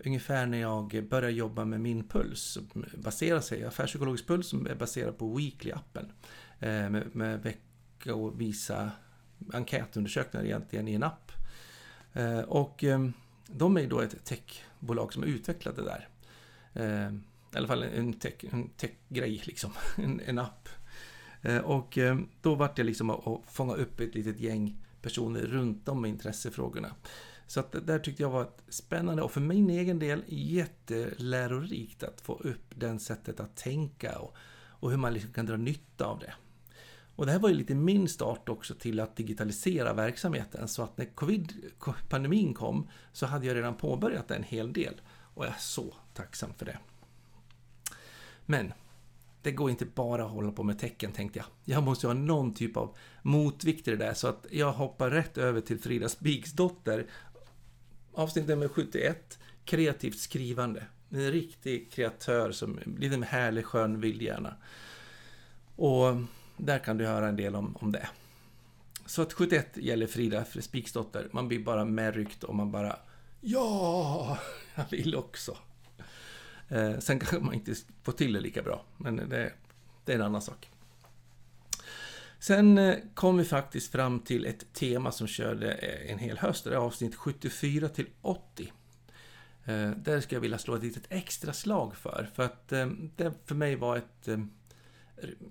ungefär 0.05 0.47
när 0.47 0.59
jag 0.59 1.05
började 1.09 1.33
jobba 1.33 1.65
med 1.65 1.81
min 1.81 2.09
puls. 2.09 2.59
Baserar 2.97 3.41
sig, 3.41 3.65
affärspsykologisk 3.65 4.27
puls 4.27 4.49
som 4.49 4.67
är 4.67 4.75
baserad 4.75 5.19
på 5.19 5.39
Weekly-appen. 5.39 6.09
Eh, 6.61 6.91
med 6.91 7.17
med, 7.17 7.55
och 8.15 8.41
visa 8.41 8.91
enkätundersökningar 9.53 10.47
egentligen 10.47 10.89
i 10.89 10.95
en 10.95 11.03
app. 11.03 11.33
Eh, 12.13 12.41
och 12.41 12.85
eh, 12.85 13.09
de 13.47 13.77
är 13.77 13.81
ju 13.81 13.89
då 13.89 14.01
ett 14.01 14.25
techbolag 14.25 15.13
som 15.13 15.23
har 15.23 15.29
utvecklat 15.29 15.77
det 15.77 15.85
där. 15.85 16.09
I 17.53 17.57
alla 17.57 17.67
fall 17.67 17.83
en 17.83 18.13
tech-grej 18.13 18.51
en 18.53 18.69
tech 18.69 19.47
liksom, 19.47 19.73
en, 19.97 20.21
en 20.27 20.39
app. 20.39 20.69
Och 21.65 21.99
då 22.41 22.55
vart 22.55 22.77
det 22.77 22.83
liksom 22.83 23.11
att 23.11 23.41
fånga 23.47 23.75
upp 23.75 24.01
ett 24.01 24.15
litet 24.15 24.41
gäng 24.41 24.77
personer 25.09 25.41
runt 25.41 25.87
de 25.87 26.05
intressefrågorna. 26.05 26.95
Så 27.47 27.61
att 27.61 27.73
det 27.73 27.81
där 27.81 27.99
tyckte 27.99 28.23
jag 28.23 28.31
var 28.31 28.51
spännande 28.69 29.23
och 29.23 29.33
för 29.33 29.41
min 29.41 29.71
egen 29.71 29.99
del 29.99 30.25
jättelärorikt 30.27 32.03
att 32.03 32.21
få 32.21 32.33
upp 32.35 32.75
den 32.75 33.01
sättet 33.01 33.41
att 33.41 33.57
tänka 33.57 34.19
och, 34.19 34.37
och 34.81 34.91
hur 34.91 34.99
man 34.99 35.15
liksom 35.15 35.33
kan 35.33 35.47
dra 35.47 35.57
nytta 35.57 36.07
av 36.07 36.19
det. 36.19 36.35
Och 37.17 37.27
det 37.27 37.33
här 37.33 37.39
var 37.39 37.49
ju 37.49 37.55
lite 37.55 37.75
min 37.75 38.09
start 38.09 38.49
också 38.49 38.75
till 38.75 39.01
att 39.01 39.17
digitalisera 39.17 39.93
verksamheten 39.93 40.69
så 40.69 40.83
att 40.83 40.99
när 40.99 41.07
covid-pandemin 41.07 42.55
kom 42.55 42.89
så 43.13 43.27
hade 43.27 43.47
jag 43.47 43.57
redan 43.57 43.75
påbörjat 43.75 44.31
en 44.31 44.43
hel 44.43 44.73
del 44.73 45.01
och 45.35 45.45
jag 45.45 45.53
är 45.53 45.59
så 45.59 45.95
tacksam 46.15 46.55
för 46.55 46.67
det. 46.67 46.79
Men 48.47 48.73
det 49.43 49.53
går 49.53 49.71
inte 49.71 49.85
bara 49.85 50.25
att 50.25 50.31
hålla 50.31 50.53
på 50.53 50.63
med 50.63 50.79
tecken 50.79 51.13
tänkte 51.13 51.39
jag. 51.39 51.47
Jag 51.65 51.83
måste 51.83 52.07
ha 52.07 52.15
någon 52.15 52.55
typ 52.55 52.77
av 52.77 52.97
motvikt 53.23 53.89
i 53.89 53.91
det 53.91 53.97
där 53.97 54.15
så 54.15 54.29
att 54.29 54.47
jag 54.51 54.73
hoppar 54.73 55.11
rätt 55.11 55.39
över 55.39 55.61
till 55.61 55.79
Frida 55.79 56.09
Spigsdotter 56.09 57.07
avsnitt 58.19 58.49
nummer 58.49 58.69
71, 58.69 59.39
kreativt 59.65 60.19
skrivande. 60.19 60.85
En 61.11 61.31
riktig 61.31 61.93
kreatör 61.93 62.53
som 62.53 62.79
lite 62.99 63.19
med 63.19 63.29
härlig 63.29 63.65
skön 63.65 64.01
vildhjärna. 64.01 64.55
Och 65.77 66.17
där 66.57 66.79
kan 66.79 66.99
du 66.99 67.07
höra 67.07 67.29
en 67.29 67.37
del 67.37 67.57
om, 67.57 67.77
om 67.81 67.93
det. 67.93 68.09
Så 69.07 69.23
att 69.23 69.33
71 69.33 69.77
gäller 69.77 70.07
Frida 70.07 70.45
Spiksdotter. 70.45 71.29
Man 71.33 71.49
blir 71.49 71.59
bara 71.59 71.85
medryckt 71.85 72.45
och 72.45 72.55
man 72.55 72.73
bara 72.73 72.99
Ja, 73.41 74.39
jag 74.75 74.85
vill 74.91 75.17
också. 75.17 75.57
Eh, 76.69 76.99
sen 76.99 77.19
kanske 77.21 77.39
man 77.39 77.55
inte 77.55 77.75
får 78.03 78.13
till 78.13 78.33
det 78.33 78.41
lika 78.41 78.63
bra, 78.63 78.85
men 78.97 79.17
det, 79.17 79.53
det 80.05 80.13
är 80.13 80.17
en 80.17 80.23
annan 80.23 80.43
sak. 80.43 80.69
Sen 82.39 82.79
eh, 82.79 82.97
kom 83.15 83.37
vi 83.37 83.45
faktiskt 83.45 83.93
fram 83.93 84.21
till 84.21 84.47
ett 84.47 84.73
tema 84.73 85.13
som 85.13 85.27
körde 85.27 85.73
eh, 85.73 86.13
en 86.13 86.19
hel 86.19 86.39
höst, 86.39 86.65
det 86.65 86.71
är 86.71 86.77
avsnitt 86.77 87.15
74 87.15 87.89
till 87.89 88.07
80. 88.21 88.73
Eh, 89.65 89.91
där 89.91 90.21
ska 90.21 90.37
jag 90.37 90.41
vilja 90.41 90.59
slå 90.59 90.75
ett 90.75 90.83
litet 90.83 91.07
extra 91.09 91.53
slag 91.53 91.97
för, 91.97 92.31
för 92.35 92.43
att 92.43 92.73
eh, 92.73 92.87
det 93.17 93.33
för 93.47 93.55
mig 93.55 93.77
var 93.77 93.97
ett... 93.97 94.29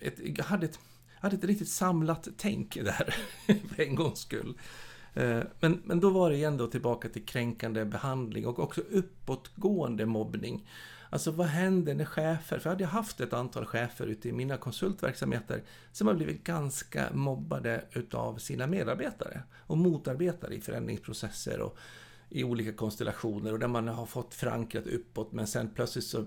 ett 0.02 0.20
jag 0.38 0.46
hade 0.46 0.66
ett, 0.66 0.80
hade 1.20 1.36
ett 1.36 1.44
riktigt 1.44 1.70
samlat 1.70 2.28
tänk 2.38 2.74
där, 2.76 3.16
för 3.76 3.82
en 3.82 3.96
gångs 3.96 4.20
skull. 4.20 4.58
Men, 5.60 5.82
men 5.86 6.00
då 6.00 6.10
var 6.10 6.30
det 6.30 6.36
igen 6.36 6.58
då 6.58 6.68
tillbaka 6.68 7.10
till 7.10 7.26
kränkande 7.26 7.86
behandling 7.86 8.48
och 8.48 8.60
också 8.60 8.82
uppåtgående 8.82 10.06
mobbning. 10.06 10.68
Alltså 11.10 11.32
vad 11.32 11.48
händer 11.48 11.96
när 11.96 12.06
chefer, 12.06 12.60
för 12.60 12.70
jag 12.70 12.76
hade 12.76 12.86
haft 12.86 13.22
ett 13.22 13.34
antal 13.34 13.66
chefer 13.66 14.08
ute 14.08 14.30
i 14.30 14.32
mina 14.32 14.58
konsultverksamheter 14.58 15.64
som 15.92 16.08
har 16.08 16.14
blivit 16.14 16.44
ganska 16.44 17.10
mobbade 17.14 17.86
utav 17.92 18.38
sina 18.38 18.68
medarbetare 18.68 19.44
och 19.58 19.78
motarbetare 19.78 20.56
i 20.56 20.62
förändringsprocesser 20.62 21.62
och 21.62 21.78
i 22.30 22.44
olika 22.44 22.74
konstellationer 22.74 23.54
och 23.54 23.60
där 23.60 23.68
man 23.68 23.88
har 23.88 24.06
fått 24.06 24.34
förankrat 24.34 24.88
uppåt 24.88 25.32
men 25.32 25.48
sen 25.48 25.70
plötsligt 25.76 26.06
så 26.06 26.26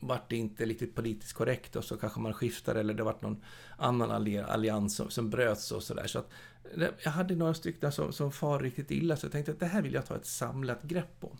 vart 0.00 0.30
det 0.30 0.36
inte 0.36 0.64
riktigt 0.64 0.94
politiskt 0.94 1.32
korrekt 1.32 1.76
och 1.76 1.84
så 1.84 1.96
kanske 1.96 2.20
man 2.20 2.34
skiftar 2.34 2.74
eller 2.74 2.94
det 2.94 3.02
vart 3.02 3.22
någon 3.22 3.42
annan 3.78 4.10
allians 4.46 4.96
som, 4.96 5.10
som 5.10 5.30
bröts 5.30 5.72
och 5.72 5.82
sådär. 5.82 6.06
Så 6.06 6.18
att 6.18 6.30
eh, 6.76 6.88
jag 7.04 7.10
hade 7.10 7.34
några 7.34 7.54
stycken 7.54 7.92
som, 7.92 8.12
som 8.12 8.32
far 8.32 8.60
riktigt 8.60 8.90
illa 8.90 9.16
så 9.16 9.26
jag 9.26 9.32
tänkte 9.32 9.52
att 9.52 9.60
det 9.60 9.66
här 9.66 9.82
vill 9.82 9.94
jag 9.94 10.06
ta 10.06 10.16
ett 10.16 10.26
samlat 10.26 10.82
grepp 10.82 11.20
på. 11.20 11.36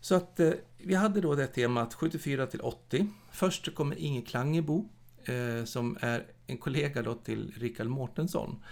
Så 0.00 0.14
att 0.14 0.40
eh, 0.40 0.52
vi 0.78 0.94
hade 0.94 1.20
då 1.20 1.34
det 1.34 1.46
temat 1.46 1.94
74 1.94 2.46
till 2.46 2.60
80. 2.60 3.06
Först 3.30 3.74
kommer 3.74 3.96
Inge 3.96 4.22
Klangebo 4.22 4.88
eh, 5.24 5.64
som 5.64 5.98
är 6.00 6.26
en 6.46 6.58
kollega 6.58 7.02
då 7.02 7.14
till 7.14 7.52
Rickard 7.56 7.86
Mårtensson 7.86 8.62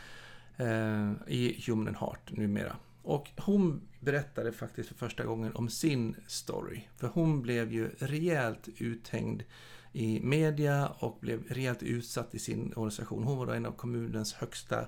eh, 0.57 1.13
i 1.27 1.65
Human 1.67 1.89
and 1.89 1.97
Heart 1.97 2.31
numera. 2.33 2.77
Och 3.03 3.31
hon 3.37 3.81
berättade 4.01 4.53
faktiskt 4.53 4.89
för 4.89 4.97
första 4.97 5.25
gången 5.25 5.55
om 5.55 5.69
sin 5.69 6.17
story. 6.27 6.81
För 6.97 7.09
hon 7.09 7.43
blev 7.43 7.73
ju 7.73 7.89
rejält 7.99 8.69
uthängd 8.77 9.43
i 9.93 10.21
media 10.21 10.87
och 10.87 11.19
blev 11.21 11.43
rejält 11.49 11.83
utsatt 11.83 12.35
i 12.35 12.39
sin 12.39 12.73
organisation. 12.77 13.25
Hon 13.25 13.39
var 13.39 13.47
då 13.47 13.53
en 13.53 13.67
av 13.67 13.73
kommunens 13.73 14.35
högsta 14.35 14.87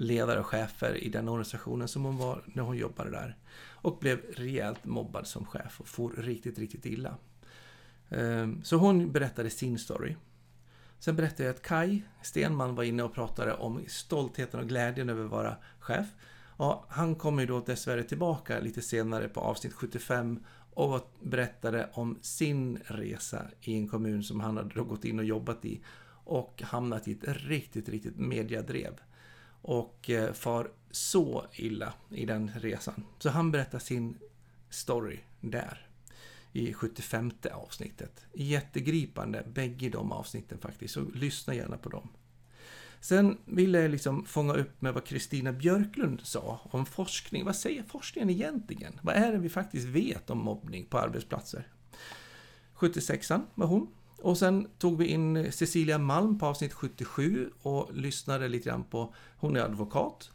ledare 0.00 0.40
och 0.40 0.46
chefer 0.46 1.04
i 1.04 1.08
den 1.08 1.28
organisationen 1.28 1.88
som 1.88 2.04
hon 2.04 2.16
var 2.16 2.42
när 2.46 2.62
hon 2.62 2.76
jobbade 2.76 3.10
där. 3.10 3.36
Och 3.82 3.98
blev 3.98 4.20
rejält 4.36 4.84
mobbad 4.84 5.26
som 5.26 5.46
chef 5.46 5.80
och 5.80 5.88
for 5.88 6.10
riktigt, 6.10 6.58
riktigt 6.58 6.86
illa. 6.86 7.14
Ehm, 8.10 8.64
så 8.64 8.76
hon 8.76 9.12
berättade 9.12 9.50
sin 9.50 9.78
story. 9.78 10.16
Sen 10.98 11.16
berättade 11.16 11.42
jag 11.42 11.54
att 11.54 11.62
Kai 11.62 12.02
Stenman 12.22 12.74
var 12.74 12.84
inne 12.84 13.02
och 13.02 13.14
pratade 13.14 13.54
om 13.54 13.80
stoltheten 13.88 14.60
och 14.60 14.68
glädjen 14.68 15.08
över 15.08 15.24
att 15.24 15.30
vara 15.30 15.56
chef. 15.80 16.06
Och 16.56 16.84
han 16.88 17.14
kommer 17.14 17.42
ju 17.42 17.46
då 17.46 17.60
dessvärre 17.60 18.02
tillbaka 18.02 18.60
lite 18.60 18.82
senare 18.82 19.28
på 19.28 19.40
avsnitt 19.40 19.72
75 19.72 20.44
och 20.74 21.12
berättade 21.22 21.90
om 21.92 22.18
sin 22.22 22.78
resa 22.84 23.46
i 23.60 23.74
en 23.74 23.88
kommun 23.88 24.22
som 24.22 24.40
han 24.40 24.56
hade 24.56 24.80
gått 24.80 25.04
in 25.04 25.18
och 25.18 25.24
jobbat 25.24 25.64
i 25.64 25.80
och 26.24 26.62
hamnat 26.62 27.08
i 27.08 27.12
ett 27.12 27.24
riktigt, 27.24 27.88
riktigt 27.88 28.18
mediadrev 28.18 29.00
och 29.62 30.10
eh, 30.10 30.32
far 30.32 30.70
så 30.90 31.44
illa 31.52 31.92
i 32.10 32.26
den 32.26 32.50
resan. 32.56 33.04
Så 33.18 33.30
han 33.30 33.50
berättar 33.50 33.78
sin 33.78 34.18
story 34.70 35.18
där 35.40 35.86
i 36.52 36.72
75 36.72 37.30
avsnittet. 37.52 38.26
Jättegripande, 38.32 39.44
bägge 39.54 39.88
de 39.88 40.12
avsnitten 40.12 40.58
faktiskt, 40.58 40.94
så 40.94 41.00
lyssna 41.14 41.54
gärna 41.54 41.76
på 41.76 41.88
dem. 41.88 42.08
Sen 43.00 43.38
ville 43.44 43.80
jag 43.80 43.90
liksom 43.90 44.24
fånga 44.24 44.54
upp 44.54 44.82
med 44.82 44.94
vad 44.94 45.04
Kristina 45.04 45.52
Björklund 45.52 46.20
sa 46.20 46.60
om 46.70 46.86
forskning. 46.86 47.44
Vad 47.44 47.56
säger 47.56 47.82
forskningen 47.82 48.30
egentligen? 48.30 48.98
Vad 49.02 49.14
är 49.14 49.32
det 49.32 49.38
vi 49.38 49.48
faktiskt 49.48 49.86
vet 49.86 50.30
om 50.30 50.38
mobbning 50.38 50.86
på 50.86 50.98
arbetsplatser? 50.98 51.68
76an 52.74 53.42
var 53.54 53.66
hon. 53.66 53.88
Och 54.22 54.38
sen 54.38 54.68
tog 54.78 54.98
vi 54.98 55.06
in 55.06 55.52
Cecilia 55.52 55.98
Malm 55.98 56.38
på 56.38 56.46
avsnitt 56.46 56.72
77 56.72 57.50
och 57.62 57.94
lyssnade 57.94 58.48
lite 58.48 58.68
grann 58.68 58.84
på, 58.84 59.14
hon 59.36 59.56
är 59.56 59.60
advokat. 59.60 60.30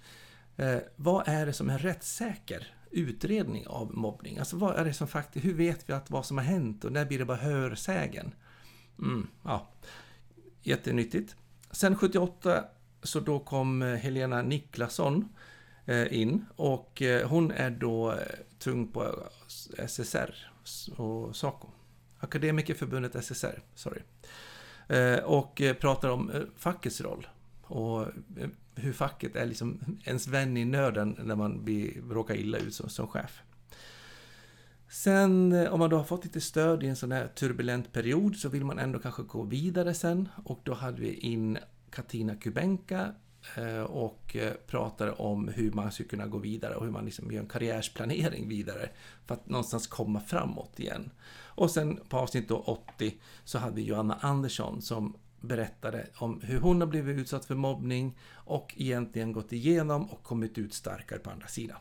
Eh, 0.58 0.78
vad 0.96 1.28
är 1.28 1.46
det 1.46 1.54
som 1.54 1.70
är 1.70 1.78
rättssäker 1.78 2.76
utredning 2.92 3.68
av 3.68 3.96
mobbning? 3.96 4.38
Alltså 4.38 4.58
vad 4.58 4.76
är 4.76 4.86
det 4.86 4.94
som 4.94 5.08
faktiskt, 5.08 5.46
hur 5.46 5.54
vet 5.54 5.90
vi 5.90 5.94
att 5.94 6.10
vad 6.10 6.26
som 6.26 6.38
har 6.38 6.46
hänt 6.46 6.86
och 6.86 6.92
när 6.92 7.06
blir 7.06 7.20
det 7.20 7.26
bara 7.26 7.38
hörsägen? 7.38 8.34
Mm, 9.00 9.28
ja, 9.44 9.68
jättenyttigt. 10.62 11.36
Sen 11.72 11.96
78 11.96 12.64
så 13.04 13.20
då 13.20 13.40
kom 13.40 13.82
eh, 13.82 13.96
Helena 13.96 14.42
Niklasson 14.42 15.30
eh, 15.86 16.20
in 16.20 16.46
och 16.56 17.02
eh, 17.02 17.28
hon 17.28 17.52
är 17.52 17.70
då 17.70 18.12
eh, 18.12 18.18
tung 18.60 18.88
på 18.88 19.16
SSR 19.88 20.36
och 20.98 21.36
SACO. 21.36 21.68
Akademikerförbundet 22.26 23.26
SSR, 23.26 23.60
sorry. 23.76 24.02
Eh, 24.88 25.24
och 25.24 25.62
eh, 25.62 25.74
pratar 25.74 26.10
om 26.10 26.30
eh, 26.30 26.42
fackets 26.58 27.02
roll 27.02 27.28
och 27.62 28.08
hur 28.76 28.94
facket 28.94 29.36
är 29.36 29.46
liksom 29.46 29.98
ens 30.04 30.28
vän 30.28 30.58
i 30.58 30.66
nöden 30.66 31.18
när 31.24 31.36
man 31.36 31.64
blir, 31.66 32.02
råkar 32.10 32.36
illa 32.36 32.58
ut 32.58 32.74
som, 32.74 32.90
som 32.90 33.08
chef. 33.08 33.42
Sen 34.90 35.68
om 35.68 35.80
man 35.80 35.90
då 35.90 35.98
har 35.98 36.04
fått 36.04 36.24
lite 36.24 36.42
stöd 36.42 36.84
i 36.84 36.88
en 36.88 36.96
sån 36.96 37.12
här 37.12 37.28
turbulent 37.28 37.94
period 37.94 38.36
så 38.36 38.50
vill 38.50 38.66
man 38.66 38.80
ändå 38.80 39.00
kanske 39.00 39.24
gå 39.24 39.44
vidare 39.44 39.94
sen 39.94 40.30
och 40.44 40.60
då 40.64 40.74
hade 40.74 41.02
vi 41.02 41.14
in 41.14 41.58
Katina 41.90 42.36
Kubenka 42.36 43.14
och 43.88 44.36
pratade 44.68 45.12
om 45.12 45.48
hur 45.48 45.72
man 45.72 45.92
skulle 45.92 46.10
kunna 46.10 46.28
gå 46.28 46.38
vidare 46.38 46.76
och 46.76 46.86
hur 46.86 46.92
man 46.92 47.06
liksom 47.06 47.32
gör 47.32 47.42
en 47.42 47.48
karriärsplanering 47.48 48.50
vidare 48.50 48.90
för 49.26 49.34
att 49.34 49.50
någonstans 49.50 49.88
komma 49.88 50.20
framåt 50.20 50.80
igen. 50.80 51.12
Och 51.56 51.72
sen 51.72 52.00
på 52.10 52.18
avsnitt 52.18 52.52
80 52.52 53.16
så 53.44 53.58
hade 53.58 53.76
vi 53.76 53.84
Joanna 53.84 54.18
Andersson 54.22 54.82
som 54.82 55.16
berättade 55.42 56.08
om 56.16 56.42
hur 56.42 56.60
hon 56.60 56.82
har 56.82 56.88
blivit 56.88 57.18
utsatt 57.18 57.46
för 57.46 57.56
mobbning 57.56 58.18
och 58.34 58.74
egentligen 58.78 59.32
gått 59.32 59.54
igenom 59.54 60.10
och 60.10 60.24
kommit 60.24 60.58
ut 60.58 60.74
starkare 60.74 61.20
på 61.20 61.30
andra 61.30 61.48
sidan. 61.48 61.78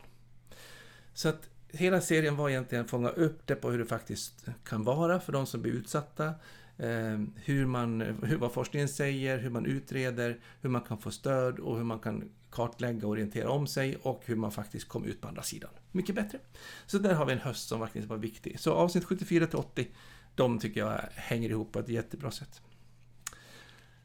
Så 1.13 1.29
att 1.29 1.49
hela 1.71 2.01
serien 2.01 2.35
var 2.35 2.49
egentligen 2.49 2.83
att 2.83 2.89
fånga 2.89 3.09
upp 3.09 3.47
det 3.47 3.55
på 3.55 3.71
hur 3.71 3.79
det 3.79 3.85
faktiskt 3.85 4.45
kan 4.63 4.83
vara 4.83 5.19
för 5.19 5.33
de 5.33 5.45
som 5.45 5.61
blir 5.61 5.71
utsatta. 5.71 6.33
Ehm, 6.77 7.33
hur 7.35 7.65
man, 7.65 8.01
hur, 8.01 8.37
vad 8.37 8.51
forskningen 8.51 8.89
säger, 8.89 9.37
hur 9.37 9.49
man 9.49 9.65
utreder, 9.65 10.39
hur 10.61 10.69
man 10.69 10.81
kan 10.81 10.97
få 10.97 11.11
stöd 11.11 11.59
och 11.59 11.77
hur 11.77 11.83
man 11.83 11.99
kan 11.99 12.29
kartlägga 12.55 13.07
och 13.07 13.11
orientera 13.11 13.49
om 13.49 13.67
sig 13.67 13.95
och 13.95 14.21
hur 14.25 14.35
man 14.35 14.51
faktiskt 14.51 14.87
kom 14.87 15.05
ut 15.05 15.21
på 15.21 15.27
andra 15.27 15.43
sidan. 15.43 15.69
Mycket 15.91 16.15
bättre. 16.15 16.39
Så 16.85 16.97
där 16.97 17.13
har 17.13 17.25
vi 17.25 17.33
en 17.33 17.39
höst 17.39 17.67
som 17.67 17.79
faktiskt 17.79 18.07
var 18.07 18.17
viktig. 18.17 18.59
Så 18.59 18.73
avsnitt 18.73 19.03
74 19.03 19.47
till 19.47 19.59
80, 19.59 19.87
de 20.35 20.59
tycker 20.59 20.79
jag 20.79 21.01
hänger 21.15 21.49
ihop 21.49 21.71
på 21.71 21.79
ett 21.79 21.89
jättebra 21.89 22.31
sätt. 22.31 22.61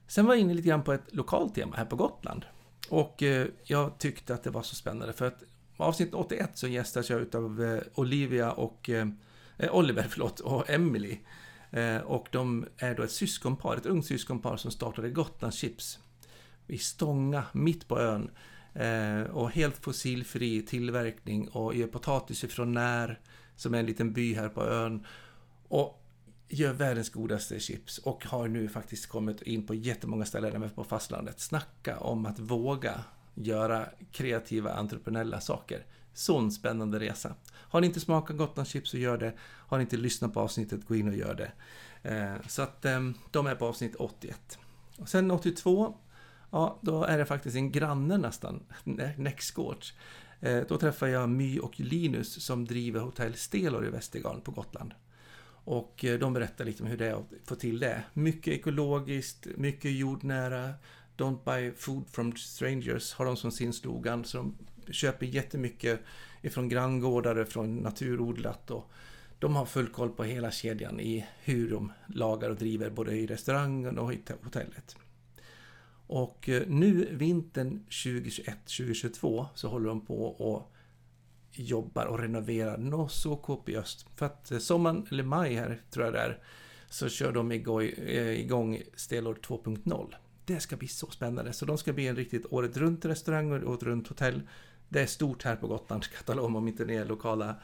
Sen 0.07 0.27
var 0.27 0.35
jag 0.35 0.41
inne 0.41 0.55
lite 0.55 0.69
grann 0.69 0.85
på 0.85 0.93
ett 0.93 1.15
lokalt 1.15 1.55
tema 1.55 1.77
här 1.77 1.85
på 1.85 1.97
Gotland. 1.97 2.45
Och 2.89 3.23
eh, 3.23 3.47
jag 3.65 3.99
tyckte 3.99 4.35
att 4.35 4.43
det 4.43 4.51
var 4.51 4.63
så 4.63 4.75
spännande 4.75 5.13
för 5.13 5.27
att 5.27 5.43
avsnitt 5.77 6.15
81 6.15 6.51
så 6.55 6.69
gästas 6.69 7.11
jag 7.11 7.21
utav 7.21 7.65
eh, 7.65 7.81
Olivia 7.95 8.53
och 8.53 8.91
eh, 8.91 9.09
eh 9.59 9.75
Oliver 9.75 10.03
förlåt, 10.11 10.41
och 10.41 10.71
Emily. 10.71 11.19
Och 12.05 12.29
de 12.33 12.67
är 12.77 12.95
då 12.95 13.03
ett 13.03 13.11
syskonpar, 13.11 13.77
ett 13.77 13.87
ungt 13.87 14.07
syskonpar 14.07 14.57
som 14.57 14.71
startade 14.71 15.11
Gotlands 15.11 15.57
Chips 15.57 15.99
i 16.71 16.79
Stånga, 16.79 17.45
mitt 17.53 17.89
på 17.89 18.01
ön. 18.01 18.31
Eh, 18.75 19.23
och 19.23 19.51
helt 19.51 19.77
fossilfri 19.77 20.63
tillverkning 20.63 21.49
och 21.49 21.75
gör 21.75 21.87
potatis 21.87 22.45
ifrån 22.45 22.73
När, 22.73 23.21
som 23.57 23.75
är 23.75 23.79
en 23.79 23.87
liten 23.87 24.13
by 24.13 24.35
här 24.35 24.49
på 24.49 24.65
ön. 24.65 25.07
Och 25.69 26.03
gör 26.49 26.73
världens 26.73 27.11
godaste 27.11 27.61
chips 27.61 27.99
och 27.99 28.27
har 28.27 28.49
nu 28.49 28.69
faktiskt 28.69 29.07
kommit 29.07 29.43
in 29.43 29.67
på 29.67 29.75
jättemånga 29.75 30.25
ställen 30.25 30.55
även 30.55 30.71
på 30.71 30.85
fastlandet. 30.85 31.41
Snacka 31.41 31.99
om 31.99 32.27
att 32.27 32.39
våga 32.39 33.05
göra 33.35 33.87
kreativa 34.13 34.73
entreprenöriella 34.73 35.41
saker. 35.41 35.87
Sån 36.15 36.53
spännande 36.53 37.01
resa. 37.01 37.35
Har 37.53 37.81
ni 37.81 37.87
inte 37.87 38.01
smakat 38.01 38.37
Gotlandschips 38.37 38.91
så 38.91 38.99
gör 38.99 39.19
det. 39.19 39.33
Har 39.41 39.79
ni 39.79 39.83
inte 39.83 39.97
lyssnat 39.97 40.35
på 40.35 40.41
avsnittet, 40.41 40.87
gå 40.87 40.97
in 40.97 41.09
och 41.09 41.15
gör 41.15 41.35
det. 41.35 41.53
Eh, 42.11 42.47
så 42.49 42.63
att 42.63 42.85
ehm, 42.85 43.15
de 43.31 43.47
är 43.47 43.55
på 43.55 43.67
avsnitt 43.67 43.97
81. 43.97 44.59
Och 44.99 45.09
sen 45.09 45.31
82, 45.31 45.95
ja 46.51 46.79
då 46.83 47.05
är 47.05 47.19
det 47.19 47.27
faktiskt 47.27 47.57
en 47.57 47.73
granne 47.73 48.19
nästan, 48.19 48.63
Nextgårds. 49.17 49.95
Eh, 50.41 50.63
då 50.69 50.79
träffar 50.79 51.07
jag 51.07 51.29
My 51.29 51.59
och 51.59 51.81
Linus 51.81 52.45
som 52.45 52.65
driver 52.65 53.01
hotell 53.01 53.35
Stelor 53.35 53.87
i 53.87 53.91
Västergarn 53.91 54.41
på 54.41 54.51
Gotland. 54.51 54.95
Och 55.65 56.05
eh, 56.05 56.19
de 56.19 56.33
berättar 56.33 56.65
lite 56.65 56.83
om 56.83 56.89
hur 56.89 56.97
det 56.97 57.07
är 57.07 57.15
att 57.15 57.33
få 57.45 57.55
till 57.55 57.79
det. 57.79 58.03
Mycket 58.15 58.55
ekologiskt, 58.55 59.47
mycket 59.57 59.93
jordnära. 59.93 60.75
Don't 61.17 61.45
buy 61.45 61.73
food 61.73 62.05
from 62.11 62.37
strangers 62.37 63.15
har 63.15 63.25
de 63.25 63.37
som 63.37 63.51
sin 63.51 63.73
slogan. 63.73 64.25
Så 64.25 64.39
de 64.39 64.55
köper 64.93 65.27
jättemycket 65.27 66.01
ifrån 66.43 66.69
granngårdar, 66.69 67.45
från 67.45 67.77
naturodlat. 67.77 68.71
Och 68.71 68.91
de 69.39 69.57
har 69.57 69.67
full 69.67 69.89
koll 69.89 70.11
på 70.11 70.25
hela 70.25 70.51
kedjan 70.51 71.01
i 71.01 71.27
hur 71.43 71.71
de 71.71 71.93
lagar 72.07 72.51
och 72.51 72.57
driver 72.57 72.91
både 72.91 73.17
i 73.17 73.27
restaurangen 73.27 73.99
och 73.99 74.13
i 74.13 74.21
hotellet. 74.43 74.97
Och 76.13 76.49
eh, 76.49 76.63
nu 76.67 77.09
vintern 77.17 77.85
2021-2022 77.89 79.47
så 79.55 79.69
håller 79.69 79.89
de 79.89 80.01
på 80.01 80.25
och 80.25 80.73
jobbar 81.53 82.07
och 82.07 82.19
renoverar 82.19 82.79
något 82.79 83.13
så 83.13 83.37
kopiöst. 83.37 84.07
För 84.17 84.27
att 84.27 84.53
eh, 84.53 84.59
sommaren, 84.59 85.07
eller 85.11 85.23
maj 85.23 85.55
här 85.55 85.81
tror 85.91 86.05
jag 86.05 86.15
det 86.15 86.21
är, 86.21 86.39
så 86.89 87.09
kör 87.09 87.33
de 87.33 87.51
eh, 87.51 88.41
igång, 88.41 88.83
Stelor 88.95 89.35
2.0. 89.35 90.15
Det 90.45 90.61
ska 90.61 90.77
bli 90.77 90.89
så 90.89 91.11
spännande. 91.11 91.53
Så 91.53 91.67
de 91.67 91.79
ska 91.79 91.93
bli 91.93 92.07
en 92.07 92.17
riktigt 92.17 92.47
året 92.51 92.77
runt 92.77 93.05
restaurang 93.05 93.53
och 93.53 93.71
året 93.71 93.83
runt 93.83 94.09
hotell. 94.09 94.43
Det 94.89 95.01
är 95.03 95.07
stort 95.07 95.43
här 95.43 95.57
på 95.57 95.67
Gotland, 95.67 96.05
ska 96.05 96.15
jag 96.17 96.27
tala 96.27 96.43
om, 96.43 96.57
om 96.57 96.69
inte 96.69 96.85
ni 96.85 96.95
är 96.95 97.05
lokala. 97.05 97.57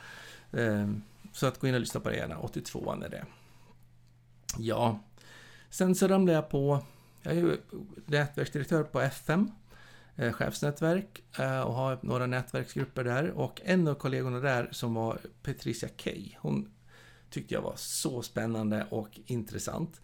Ehm, 0.53 1.03
så 1.33 1.47
att 1.47 1.61
gå 1.61 1.67
in 1.67 1.75
och 1.75 1.81
lyssna 1.81 2.01
på 2.01 2.09
det 2.09 2.17
gärna, 2.17 2.37
82an 2.37 3.05
är 3.05 3.09
det. 3.09 3.25
Ja, 4.59 5.01
sen 5.71 5.95
så 5.95 6.09
ramlade 6.09 6.37
jag 6.37 6.51
på, 6.51 6.83
jag 7.27 7.37
är 7.37 7.41
ju 7.41 7.57
nätverksdirektör 8.07 8.83
på 8.83 9.01
FM 9.01 9.51
eh, 10.17 10.33
chefsnätverk 10.33 11.23
eh, 11.39 11.61
och 11.61 11.75
har 11.75 11.99
några 12.03 12.27
nätverksgrupper 12.27 13.05
där. 13.05 13.31
Och 13.31 13.61
en 13.65 13.89
av 13.89 13.95
kollegorna 13.95 14.41
där 14.41 14.69
som 14.73 14.95
var 14.95 15.19
Patricia 15.43 15.89
Kay, 15.89 16.31
hon 16.39 16.71
tyckte 17.31 17.55
jag 17.55 17.63
var 17.63 17.75
så 17.77 18.23
spännande 18.23 18.87
och 18.91 19.21
intressant. 19.27 20.01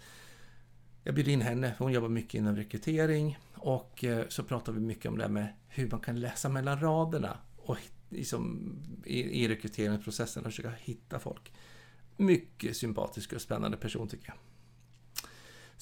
Jag 1.05 1.15
bjöd 1.15 1.29
in 1.29 1.41
henne, 1.41 1.75
för 1.75 1.85
hon 1.85 1.93
jobbar 1.93 2.09
mycket 2.09 2.35
inom 2.35 2.57
rekrytering 2.57 3.39
och 3.55 4.05
eh, 4.05 4.29
så 4.29 4.43
pratade 4.43 4.79
vi 4.79 4.87
mycket 4.87 5.07
om 5.07 5.19
det 5.19 5.25
här 5.25 5.31
med 5.31 5.49
hur 5.69 5.91
man 5.91 6.01
kan 6.01 6.21
läsa 6.21 6.49
mellan 6.49 6.81
raderna 6.81 7.39
och 7.57 7.77
liksom, 8.09 8.73
i, 9.05 9.45
i 9.45 9.49
rekryteringsprocessen 9.49 10.45
och 10.45 10.51
försöka 10.51 10.71
hitta 10.71 11.19
folk. 11.19 11.53
Mycket 12.17 12.77
sympatisk 12.77 13.33
och 13.33 13.41
spännande 13.41 13.77
person 13.77 14.09
tycker 14.09 14.29
jag. 14.29 14.37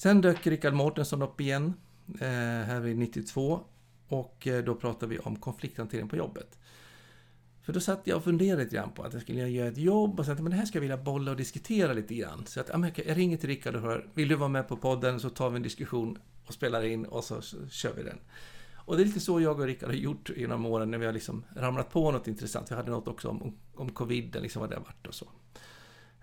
Sen 0.01 0.21
dök 0.21 0.47
Rickard 0.47 0.73
Mårtensson 0.73 1.21
upp 1.21 1.41
igen, 1.41 1.73
eh, 2.19 2.27
här 2.67 2.79
vid 2.79 2.97
92. 2.97 3.59
Och 4.07 4.47
eh, 4.47 4.63
då 4.63 4.75
pratade 4.75 5.07
vi 5.07 5.19
om 5.19 5.35
konflikthantering 5.35 6.07
på 6.07 6.15
jobbet. 6.15 6.59
För 7.61 7.73
då 7.73 7.79
satt 7.79 8.01
jag 8.03 8.17
och 8.17 8.23
funderade 8.23 8.63
lite 8.63 8.75
grann 8.75 8.91
på 8.91 9.03
att 9.03 9.13
jag 9.13 9.21
skulle 9.21 9.47
göra 9.47 9.67
ett 9.67 9.77
jobb 9.77 10.19
och 10.19 10.25
sa 10.25 10.31
att 10.31 10.39
men 10.39 10.51
det 10.51 10.57
här 10.57 10.65
ska 10.65 10.77
jag 10.77 10.81
vilja 10.81 10.97
bolla 10.97 11.31
och 11.31 11.37
diskutera 11.37 11.93
lite 11.93 12.15
grann. 12.15 12.45
Så 12.45 12.59
att 12.59 12.69
jag 12.69 13.17
ringer 13.17 13.37
till 13.37 13.49
Rickard 13.49 13.75
och 13.75 13.81
hör, 13.81 14.07
vill 14.13 14.27
du 14.27 14.35
vara 14.35 14.49
med 14.49 14.67
på 14.67 14.77
podden 14.77 15.19
så 15.19 15.29
tar 15.29 15.49
vi 15.49 15.55
en 15.55 15.63
diskussion 15.63 16.17
och 16.47 16.53
spelar 16.53 16.85
in 16.85 17.05
och 17.05 17.23
så 17.23 17.41
kör 17.69 17.93
vi 17.93 18.03
den. 18.03 18.19
Och 18.75 18.97
det 18.97 19.03
är 19.03 19.05
lite 19.05 19.19
så 19.19 19.41
jag 19.41 19.59
och 19.59 19.65
Rickard 19.65 19.89
har 19.89 19.95
gjort 19.95 20.29
genom 20.35 20.65
åren 20.65 20.91
när 20.91 20.97
vi 20.97 21.05
har 21.05 21.13
liksom 21.13 21.43
ramlat 21.55 21.89
på 21.89 22.11
något 22.11 22.27
intressant. 22.27 22.71
Vi 22.71 22.75
hade 22.75 22.91
något 22.91 23.07
också 23.07 23.27
om, 23.27 23.57
om 23.75 23.89
covid, 23.89 24.37
liksom 24.41 24.59
vad 24.59 24.69
det 24.69 24.75
har 24.75 24.83
varit 24.83 25.07
och 25.07 25.15
så. 25.15 25.27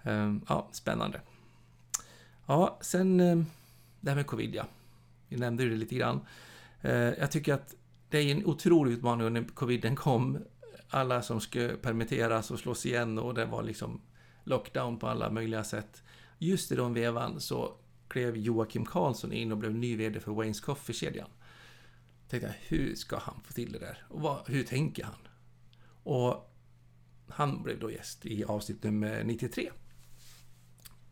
Um, 0.03 0.45
ja, 0.49 0.69
spännande. 0.73 1.21
Ja, 2.47 2.79
sen 2.81 3.21
ehm, 3.21 3.47
det 4.01 4.11
här 4.11 4.17
med 4.17 4.27
covid 4.27 4.55
ja. 4.55 4.67
Vi 5.29 5.37
nämnde 5.37 5.63
ju 5.63 5.71
det 5.71 5.77
lite 5.77 5.95
grann. 5.95 6.21
Eh, 6.81 6.93
jag 6.93 7.31
tycker 7.31 7.55
att 7.55 7.75
det 8.09 8.19
är 8.19 8.33
en 8.33 8.47
otrolig 8.47 8.93
utmaning 8.93 9.33
när 9.33 9.45
coviden 9.45 9.97
kom. 9.97 10.39
Alla 10.89 11.23
som 11.23 11.41
skulle 11.41 11.69
permitteras 11.69 12.51
och 12.51 12.59
slås 12.59 12.87
igen 12.87 13.19
och 13.19 13.35
det 13.35 13.45
var 13.45 13.63
liksom 13.63 14.01
lockdown 14.45 14.99
på 14.99 15.09
alla 15.09 15.31
möjliga 15.31 15.65
sätt. 15.65 16.03
Just 16.39 16.73
i 16.73 16.75
den 16.75 16.95
vevan 16.95 17.41
så 17.41 17.77
klev 18.09 18.37
Joakim 18.37 18.85
Karlsson 18.85 19.33
in 19.33 19.53
och 19.53 19.59
blev 19.59 19.75
ny 19.75 19.97
VD 19.97 20.21
för 20.21 20.33
Waynes 20.33 20.61
Coffee-kedjan. 20.61 21.29
Tänkte 22.29 22.47
jag, 22.47 22.77
hur 22.77 22.95
ska 22.95 23.19
han 23.19 23.41
få 23.45 23.53
till 23.53 23.73
det 23.73 23.79
där? 23.79 24.05
Och 24.09 24.21
vad, 24.21 24.49
hur 24.49 24.65
tänker 24.65 25.05
han? 25.05 25.29
Och 26.03 26.55
han 27.29 27.63
blev 27.63 27.81
då 27.81 27.91
gäst 27.91 28.27
i 28.27 28.45
avsnitt 28.45 28.83
nummer 28.83 29.25
93. 29.25 29.71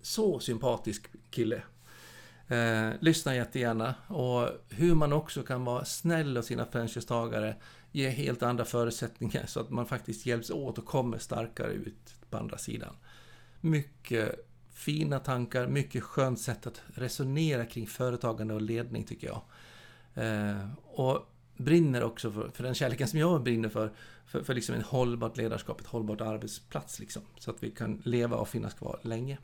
Så 0.01 0.41
sympatisk 0.41 1.07
kille. 1.31 1.63
Eh, 2.49 2.91
lyssna 3.01 3.35
jättegärna. 3.35 3.95
Och 4.07 4.49
hur 4.69 4.95
man 4.95 5.13
också 5.13 5.43
kan 5.43 5.65
vara 5.65 5.85
snäll 5.85 6.35
mot 6.35 6.45
sina 6.45 6.67
franchisetagare, 6.67 7.57
ge 7.93 8.09
helt 8.09 8.43
andra 8.43 8.65
förutsättningar 8.65 9.47
så 9.47 9.61
att 9.61 9.71
man 9.71 9.87
faktiskt 9.87 10.27
hjälps 10.27 10.51
åt 10.51 10.79
och 10.79 10.87
kommer 10.87 11.19
starkare 11.19 11.73
ut 11.73 12.15
på 12.31 12.37
andra 12.37 12.59
sidan. 12.59 12.97
Mycket 13.61 14.47
fina 14.71 15.19
tankar, 15.19 15.67
mycket 15.67 16.03
skönt 16.03 16.41
sätt 16.41 16.67
att 16.67 16.83
resonera 16.87 17.65
kring 17.65 17.87
företagande 17.87 18.55
och 18.55 18.63
ledning 18.63 19.05
tycker 19.05 19.27
jag. 19.27 19.43
Eh, 20.25 20.69
och 20.85 21.33
brinner 21.57 22.03
också 22.03 22.33
för, 22.33 22.51
för 22.51 22.63
den 22.63 22.75
kärleken 22.75 23.09
som 23.09 23.19
jag 23.19 23.43
brinner 23.43 23.69
för, 23.69 23.93
för, 24.27 24.43
för 24.43 24.55
liksom 24.55 24.75
en 24.75 24.83
hållbart 24.83 25.37
ledarskap, 25.37 25.81
ett 25.81 25.87
hållbart 25.87 26.21
arbetsplats 26.21 27.01
liksom. 27.01 27.23
Så 27.39 27.51
att 27.51 27.63
vi 27.63 27.71
kan 27.71 28.03
leva 28.05 28.37
och 28.37 28.49
finnas 28.49 28.75
kvar 28.75 29.01
länge. 29.03 29.39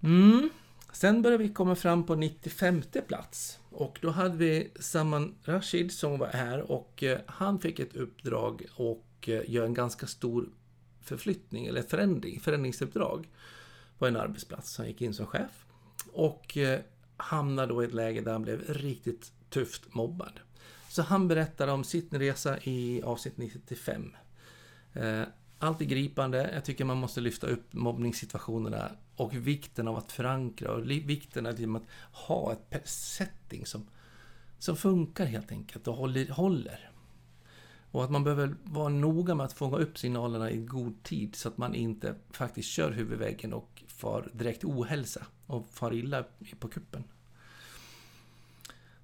Mm. 0.00 0.50
Sen 0.92 1.22
började 1.22 1.42
vi 1.42 1.48
komma 1.48 1.74
fram 1.74 2.06
på 2.06 2.14
95 2.14 2.82
plats. 3.08 3.58
Och 3.70 3.98
då 4.02 4.10
hade 4.10 4.36
vi 4.36 4.70
Saman 4.80 5.34
Rashid 5.44 5.92
som 5.92 6.18
var 6.18 6.26
här 6.26 6.70
och 6.70 7.02
eh, 7.02 7.18
han 7.26 7.58
fick 7.58 7.78
ett 7.78 7.96
uppdrag 7.96 8.66
och 8.74 9.06
eh, 9.20 9.34
gör 9.34 9.42
göra 9.42 9.66
en 9.66 9.74
ganska 9.74 10.06
stor 10.06 10.48
förflyttning, 11.00 11.66
eller 11.66 11.82
förändring, 11.82 12.40
förändringsuppdrag 12.40 13.28
på 13.98 14.06
en 14.06 14.16
arbetsplats. 14.16 14.78
Han 14.78 14.86
gick 14.86 15.02
in 15.02 15.14
som 15.14 15.26
chef 15.26 15.66
och 16.12 16.56
eh, 16.56 16.80
hamnade 17.16 17.68
då 17.68 17.82
i 17.82 17.86
ett 17.86 17.94
läge 17.94 18.20
där 18.20 18.32
han 18.32 18.42
blev 18.42 18.62
riktigt 18.68 19.32
tufft 19.50 19.94
mobbad. 19.94 20.40
Så 20.88 21.02
han 21.02 21.28
berättade 21.28 21.72
om 21.72 21.84
sin 21.84 22.08
resa 22.10 22.58
i 22.62 23.02
avsnitt 23.02 23.36
95. 23.36 24.16
Allt 25.58 25.80
är 25.80 25.84
gripande. 25.84 26.50
Jag 26.54 26.64
tycker 26.64 26.84
man 26.84 26.96
måste 26.96 27.20
lyfta 27.20 27.46
upp 27.46 27.72
mobbningssituationerna 27.72 28.90
och 29.16 29.34
vikten 29.34 29.88
av 29.88 29.96
att 29.96 30.12
förankra 30.12 30.72
och 30.72 30.90
vikten 30.90 31.46
av 31.46 31.76
att 31.76 31.82
ha 32.12 32.56
ett 32.70 32.88
setting 32.88 33.66
som, 33.66 33.86
som 34.58 34.76
funkar 34.76 35.26
helt 35.26 35.52
enkelt 35.52 35.88
och 35.88 35.94
håller, 35.94 36.28
håller. 36.28 36.90
Och 37.90 38.04
att 38.04 38.10
man 38.10 38.24
behöver 38.24 38.54
vara 38.64 38.88
noga 38.88 39.34
med 39.34 39.46
att 39.46 39.52
fånga 39.52 39.76
upp 39.76 39.98
signalerna 39.98 40.50
i 40.50 40.56
god 40.56 41.02
tid 41.02 41.36
så 41.36 41.48
att 41.48 41.58
man 41.58 41.74
inte 41.74 42.14
faktiskt 42.30 42.68
kör 42.68 42.92
huvudväggen 42.92 43.52
och 43.52 43.82
far 43.86 44.30
direkt 44.32 44.64
ohälsa 44.64 45.26
och 45.46 45.68
far 45.70 45.94
illa 45.94 46.24
på 46.58 46.68
kuppen. 46.68 47.04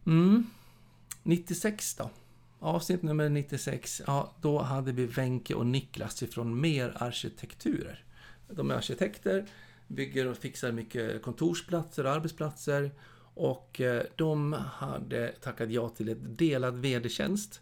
Mm. 0.06 0.46
96 1.22 1.94
då? 1.94 2.10
Avsnitt 2.60 3.02
nummer 3.02 3.28
96, 3.28 4.02
ja, 4.06 4.32
då 4.40 4.58
hade 4.58 4.92
vi 4.92 5.06
Wenke 5.06 5.54
och 5.54 5.66
Niklas 5.66 6.22
ifrån 6.22 6.60
Mer 6.60 6.96
Arkitekturer. 6.96 8.04
De 8.48 8.70
är 8.70 8.74
arkitekter, 8.74 9.46
bygger 9.88 10.26
och 10.26 10.36
fixar 10.36 10.72
mycket 10.72 11.22
kontorsplatser 11.22 12.04
och 12.04 12.12
arbetsplatser. 12.12 12.90
Och 13.34 13.80
eh, 13.80 14.02
de 14.16 14.52
hade 14.52 15.28
tackat 15.28 15.70
ja 15.70 15.88
till 15.88 16.08
ett 16.08 16.38
delad 16.38 16.78
VD-tjänst. 16.78 17.60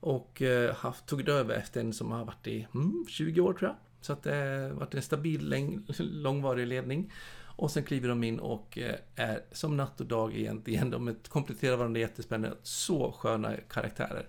Och 0.00 0.42
eh, 0.42 0.74
haft, 0.74 1.06
tog 1.06 1.28
över 1.28 1.54
efter 1.54 1.80
en 1.80 1.92
som 1.92 2.12
har 2.12 2.24
varit 2.24 2.46
i 2.46 2.66
mm, 2.74 3.04
20 3.08 3.40
år 3.40 3.52
tror 3.52 3.68
jag. 3.68 3.76
Så 4.00 4.12
att 4.12 4.22
det 4.22 4.34
har 4.34 4.70
varit 4.70 4.94
en 4.94 5.02
stabil, 5.02 5.84
långvarig 5.98 6.66
ledning. 6.66 7.12
Och 7.56 7.70
sen 7.70 7.82
kliver 7.82 8.08
de 8.08 8.24
in 8.24 8.38
och 8.38 8.78
är 9.14 9.42
som 9.52 9.76
natt 9.76 10.00
och 10.00 10.06
dag 10.06 10.36
egentligen. 10.36 10.90
De 10.90 11.16
kompletterar 11.28 11.76
varandra 11.76 12.00
jättespännande. 12.00 12.56
Så 12.62 13.12
sköna 13.12 13.56
karaktärer. 13.56 14.28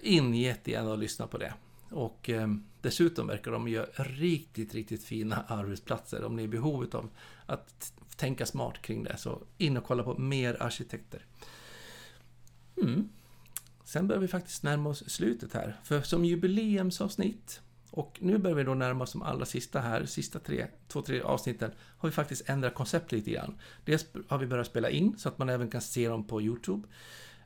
In 0.00 0.34
jättegärna 0.34 0.90
och 0.90 0.98
lyssna 0.98 1.26
på 1.26 1.38
det. 1.38 1.54
Och 1.92 2.30
eh, 2.30 2.48
dessutom 2.80 3.26
verkar 3.26 3.50
de 3.52 3.68
göra 3.68 3.86
riktigt, 3.96 4.74
riktigt 4.74 5.04
fina 5.04 5.44
arbetsplatser. 5.48 6.24
Om 6.24 6.36
ni 6.36 6.42
är 6.42 6.46
i 6.46 6.48
behov 6.48 6.88
av 6.92 7.10
att 7.46 7.92
tänka 8.16 8.46
smart 8.46 8.82
kring 8.82 9.04
det, 9.04 9.16
så 9.16 9.42
in 9.58 9.76
och 9.76 9.84
kolla 9.84 10.02
på 10.02 10.18
mer 10.18 10.62
arkitekter. 10.62 11.26
Mm. 12.76 13.08
Sen 13.84 14.08
börjar 14.08 14.20
vi 14.20 14.28
faktiskt 14.28 14.62
närma 14.62 14.90
oss 14.90 15.10
slutet 15.10 15.52
här. 15.52 15.80
För 15.84 16.02
som 16.02 16.24
jubileumsavsnitt 16.24 17.60
och 17.90 18.18
nu 18.20 18.38
börjar 18.38 18.56
vi 18.56 18.64
då 18.64 18.74
närma 18.74 19.04
oss 19.04 19.12
de 19.12 19.22
allra 19.22 19.44
sista 19.44 19.80
här, 19.80 20.06
sista 20.06 20.38
tre, 20.38 20.66
två, 20.88 21.02
tre 21.02 21.20
avsnitten, 21.20 21.70
har 21.98 22.08
vi 22.08 22.12
faktiskt 22.12 22.48
ändrat 22.48 22.74
koncept 22.74 23.12
lite 23.12 23.30
grann. 23.30 23.58
Dels 23.84 24.06
har 24.28 24.38
vi 24.38 24.46
börjat 24.46 24.66
spela 24.66 24.90
in 24.90 25.18
så 25.18 25.28
att 25.28 25.38
man 25.38 25.48
även 25.48 25.70
kan 25.70 25.80
se 25.80 26.08
dem 26.08 26.26
på 26.26 26.42
YouTube 26.42 26.88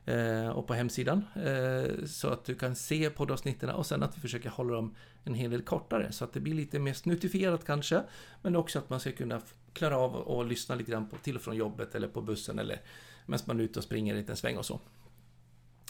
Eh, 0.07 0.49
och 0.49 0.67
på 0.67 0.73
hemsidan. 0.73 1.25
Eh, 1.35 2.05
så 2.05 2.27
att 2.27 2.45
du 2.45 2.55
kan 2.55 2.75
se 2.75 3.09
poddavsnitten 3.09 3.69
och 3.69 3.85
sen 3.85 4.03
att 4.03 4.17
vi 4.17 4.21
försöker 4.21 4.49
hålla 4.49 4.75
dem 4.75 4.95
en 5.23 5.33
hel 5.33 5.51
del 5.51 5.61
kortare 5.61 6.11
så 6.11 6.23
att 6.23 6.33
det 6.33 6.39
blir 6.39 6.53
lite 6.53 6.79
mer 6.79 6.93
snuttifierat 6.93 7.65
kanske. 7.65 8.03
Men 8.41 8.55
också 8.55 8.79
att 8.79 8.89
man 8.89 8.99
ska 8.99 9.11
kunna 9.11 9.41
klara 9.73 9.97
av 9.97 10.31
att 10.31 10.47
lyssna 10.47 10.75
lite 10.75 10.91
grann 10.91 11.07
på, 11.09 11.17
till 11.17 11.35
och 11.35 11.41
från 11.41 11.55
jobbet 11.55 11.95
eller 11.95 12.07
på 12.07 12.21
bussen 12.21 12.59
eller 12.59 12.81
medan 13.25 13.45
man 13.45 13.59
är 13.59 13.63
ute 13.63 13.79
och 13.79 13.83
springer 13.83 14.13
en 14.13 14.19
liten 14.19 14.35
sväng 14.35 14.57
och 14.57 14.65
så. 14.65 14.79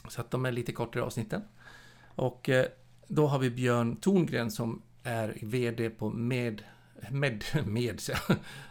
Så 0.10 0.22
att 0.22 0.32
de 0.32 0.46
är 0.46 0.52
lite 0.52 0.72
kortare 0.72 1.04
avsnitten. 1.04 1.42
Och 2.16 2.50
eh, 2.50 2.66
då 3.08 3.28
har 3.28 3.40
vi 3.40 3.50
Björn 3.50 3.96
Torngren 3.96 4.52
som 4.52 4.82
är 5.04 5.38
VD 5.42 5.90
på 5.90 6.10
Med, 6.10 6.64
med, 7.12 7.44
med, 7.66 8.02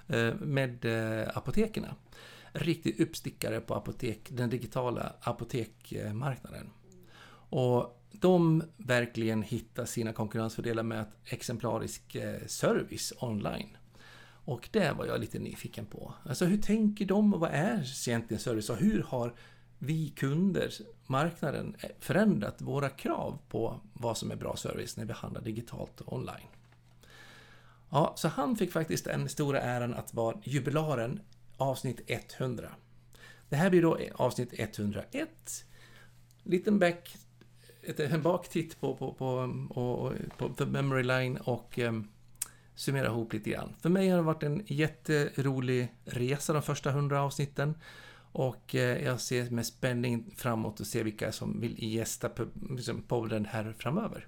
med, 0.06 0.38
med 0.40 0.86
apotekerna. 1.34 1.94
Riktig 2.58 3.00
uppstickare 3.00 3.60
på 3.60 3.74
apotek, 3.74 4.28
den 4.30 4.50
digitala 4.50 5.12
apotekmarknaden. 5.20 6.70
Och 7.48 8.02
de 8.12 8.62
verkligen 8.76 9.42
hittar 9.42 9.84
sina 9.84 10.12
konkurrensfördelar 10.12 10.82
med 10.82 11.04
exemplarisk 11.24 12.14
eh, 12.14 12.46
service 12.46 13.12
online. 13.20 13.76
Och 14.44 14.68
det 14.72 14.92
var 14.92 15.06
jag 15.06 15.20
lite 15.20 15.38
nyfiken 15.38 15.86
på. 15.86 16.14
Alltså 16.24 16.44
hur 16.44 16.58
tänker 16.62 17.06
de 17.06 17.34
och 17.34 17.40
vad 17.40 17.50
är 17.50 18.08
egentligen 18.08 18.40
service 18.40 18.70
och 18.70 18.76
hur 18.76 19.02
har 19.02 19.34
vi 19.78 20.08
kunder, 20.08 20.70
marknaden, 21.06 21.76
eh, 21.80 21.90
förändrat 21.98 22.62
våra 22.62 22.88
krav 22.88 23.38
på 23.48 23.80
vad 23.92 24.18
som 24.18 24.30
är 24.30 24.36
bra 24.36 24.56
service 24.56 24.96
när 24.96 25.04
vi 25.04 25.12
handlar 25.12 25.40
digitalt 25.40 26.00
och 26.00 26.12
online. 26.12 26.48
Ja, 27.90 28.12
så 28.16 28.28
han 28.28 28.56
fick 28.56 28.72
faktiskt 28.72 29.04
den 29.04 29.28
stora 29.28 29.60
äran 29.60 29.94
att 29.94 30.14
vara 30.14 30.36
jubilaren 30.42 31.20
avsnitt 31.56 32.00
100. 32.06 32.70
Det 33.48 33.56
här 33.56 33.70
blir 33.70 33.82
då 33.82 33.98
avsnitt 34.14 34.50
101. 34.52 35.64
Liten 36.42 36.78
back, 36.78 37.16
en 37.96 38.22
baktitt 38.22 38.80
på, 38.80 38.96
på, 38.96 39.12
på, 39.12 39.52
på, 39.74 40.14
på 40.38 40.48
The 40.48 40.66
Memory 40.66 41.02
Line 41.02 41.36
och 41.36 41.78
um, 41.78 42.08
summera 42.74 43.06
ihop 43.06 43.32
lite 43.32 43.50
grann. 43.50 43.74
För 43.80 43.88
mig 43.88 44.08
har 44.08 44.16
det 44.16 44.22
varit 44.22 44.42
en 44.42 44.62
jätterolig 44.66 45.94
resa 46.04 46.52
de 46.52 46.62
första 46.62 46.90
100 46.90 47.22
avsnitten. 47.22 47.74
Och 48.32 48.74
eh, 48.74 49.04
jag 49.04 49.20
ser 49.20 49.50
med 49.50 49.66
spänning 49.66 50.34
framåt 50.36 50.80
och 50.80 50.86
ser 50.86 51.04
vilka 51.04 51.32
som 51.32 51.60
vill 51.60 51.94
gästa 51.94 52.30
liksom, 52.70 53.02
podden 53.02 53.44
här 53.44 53.74
framöver. 53.78 54.26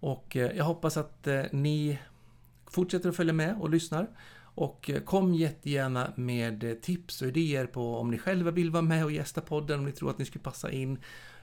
Och 0.00 0.36
eh, 0.36 0.56
jag 0.56 0.64
hoppas 0.64 0.96
att 0.96 1.26
eh, 1.26 1.42
ni 1.52 1.98
fortsätter 2.66 3.08
att 3.08 3.16
följa 3.16 3.32
med 3.32 3.56
och 3.60 3.70
lyssnar. 3.70 4.08
Och 4.54 4.90
eh, 4.90 5.00
kom 5.00 5.34
jättegärna 5.34 6.12
med 6.16 6.64
eh, 6.64 6.74
tips 6.74 7.22
och 7.22 7.28
idéer 7.28 7.66
på 7.66 7.96
om 7.96 8.10
ni 8.10 8.18
själva 8.18 8.50
vill 8.50 8.70
vara 8.70 8.82
med 8.82 9.04
och 9.04 9.12
gästa 9.12 9.40
podden, 9.40 9.78
om 9.78 9.84
ni 9.84 9.92
tror 9.92 10.10
att 10.10 10.18
ni 10.18 10.24
skulle 10.24 10.42
passa 10.42 10.70
in. 10.70 10.98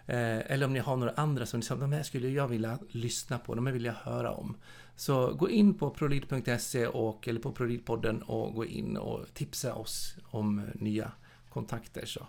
Eh, 0.06 0.52
eller 0.52 0.66
om 0.66 0.74
ni 0.74 0.80
har 0.80 0.98
några 0.98 1.14
andra 1.16 1.46
som 1.46 1.60
ni 1.60 1.66
säger, 1.66 1.82
de 1.82 1.92
här 1.92 2.04
skulle 2.04 2.30
jag 2.30 2.48
vilja 2.48 2.80
lyssna 2.90 3.40
på, 3.40 3.56
de 3.56 3.66
här 3.66 3.74
vill 3.74 3.86
jag 3.86 3.94
höra 3.94 4.32
om. 4.32 4.58
Så 4.96 5.34
gå 5.34 5.50
in 5.50 5.74
på 5.74 5.90
prolid.se 5.90 6.88
och, 6.88 7.28
eller 7.28 7.40
på 7.40 7.52
Prolidpodden 7.52 8.22
och 8.22 8.54
gå 8.54 8.66
in 8.66 8.98
och 8.98 9.34
tipsa 9.34 9.74
oss 9.74 10.16
om 10.24 10.70
nya 10.76 11.12
kontakter 11.50 12.06
så 12.06 12.28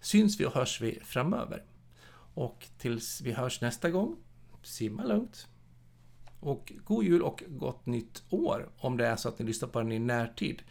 syns 0.00 0.40
vi 0.40 0.46
och 0.46 0.52
hörs 0.52 0.80
vi 0.80 0.98
framöver. 1.04 1.64
Och 2.34 2.66
tills 2.78 3.20
vi 3.20 3.32
hörs 3.32 3.60
nästa 3.60 3.90
gång, 3.90 4.16
simma 4.62 5.04
lugnt. 5.04 5.48
Och 6.40 6.72
god 6.84 7.04
jul 7.04 7.22
och 7.22 7.42
gott 7.48 7.86
nytt 7.86 8.22
år 8.30 8.68
om 8.78 8.96
det 8.96 9.06
är 9.06 9.16
så 9.16 9.28
att 9.28 9.38
ni 9.38 9.46
lyssnar 9.46 9.68
på 9.68 9.78
den 9.78 9.92
i 9.92 9.98
närtid. 9.98 10.62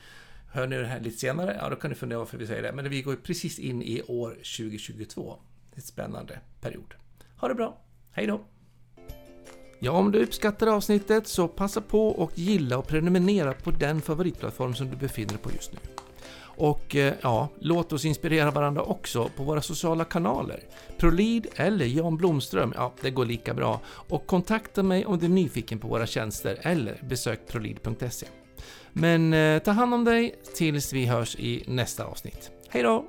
Hör 0.51 0.67
ni 0.67 0.77
det 0.77 0.85
här 0.85 0.99
lite 0.99 1.17
senare, 1.17 1.57
ja 1.61 1.69
då 1.69 1.75
kan 1.75 1.89
ni 1.89 1.95
fundera 1.95 2.19
varför 2.19 2.37
vi 2.37 2.47
säger 2.47 2.63
det. 2.63 2.71
Men 2.71 2.89
vi 2.89 3.01
går 3.01 3.15
precis 3.15 3.59
in 3.59 3.81
i 3.81 4.01
år 4.07 4.29
2022. 4.29 5.39
Det 5.69 5.75
är 5.75 5.79
en 5.79 5.81
spännande 5.81 6.39
period. 6.61 6.93
Ha 7.37 7.47
det 7.47 7.55
bra, 7.55 7.77
hej 8.11 8.27
då! 8.27 8.41
Ja, 9.79 9.91
om 9.91 10.11
du 10.11 10.23
uppskattar 10.23 10.67
avsnittet 10.67 11.27
så 11.27 11.47
passa 11.47 11.81
på 11.81 12.07
och 12.07 12.31
gilla 12.35 12.77
och 12.77 12.87
prenumerera 12.87 13.53
på 13.53 13.71
den 13.71 14.01
favoritplattform 14.01 14.73
som 14.73 14.89
du 14.89 14.95
befinner 14.95 15.29
dig 15.29 15.37
på 15.37 15.51
just 15.51 15.71
nu. 15.73 15.96
Och 16.57 16.95
eh, 16.95 17.13
ja, 17.21 17.49
låt 17.59 17.93
oss 17.93 18.05
inspirera 18.05 18.51
varandra 18.51 18.81
också 18.81 19.29
på 19.37 19.43
våra 19.43 19.61
sociala 19.61 20.05
kanaler. 20.05 20.59
Prolid 20.97 21.47
eller 21.55 21.85
Jan 21.85 22.17
Blomström, 22.17 22.73
ja 22.75 22.93
det 23.01 23.11
går 23.11 23.25
lika 23.25 23.53
bra. 23.53 23.79
Och 23.87 24.27
kontakta 24.27 24.83
mig 24.83 25.05
om 25.05 25.17
du 25.17 25.25
är 25.25 25.29
nyfiken 25.29 25.79
på 25.79 25.87
våra 25.87 26.05
tjänster 26.05 26.57
eller 26.61 26.99
besök 27.03 27.47
prolid.se. 27.47 28.27
Men 28.93 29.33
eh, 29.33 29.59
ta 29.59 29.71
hand 29.71 29.93
om 29.93 30.03
dig 30.03 30.35
tills 30.55 30.93
vi 30.93 31.05
hörs 31.05 31.35
i 31.35 31.63
nästa 31.67 32.05
avsnitt. 32.05 32.51
Hej 32.69 32.83
då! 32.83 33.05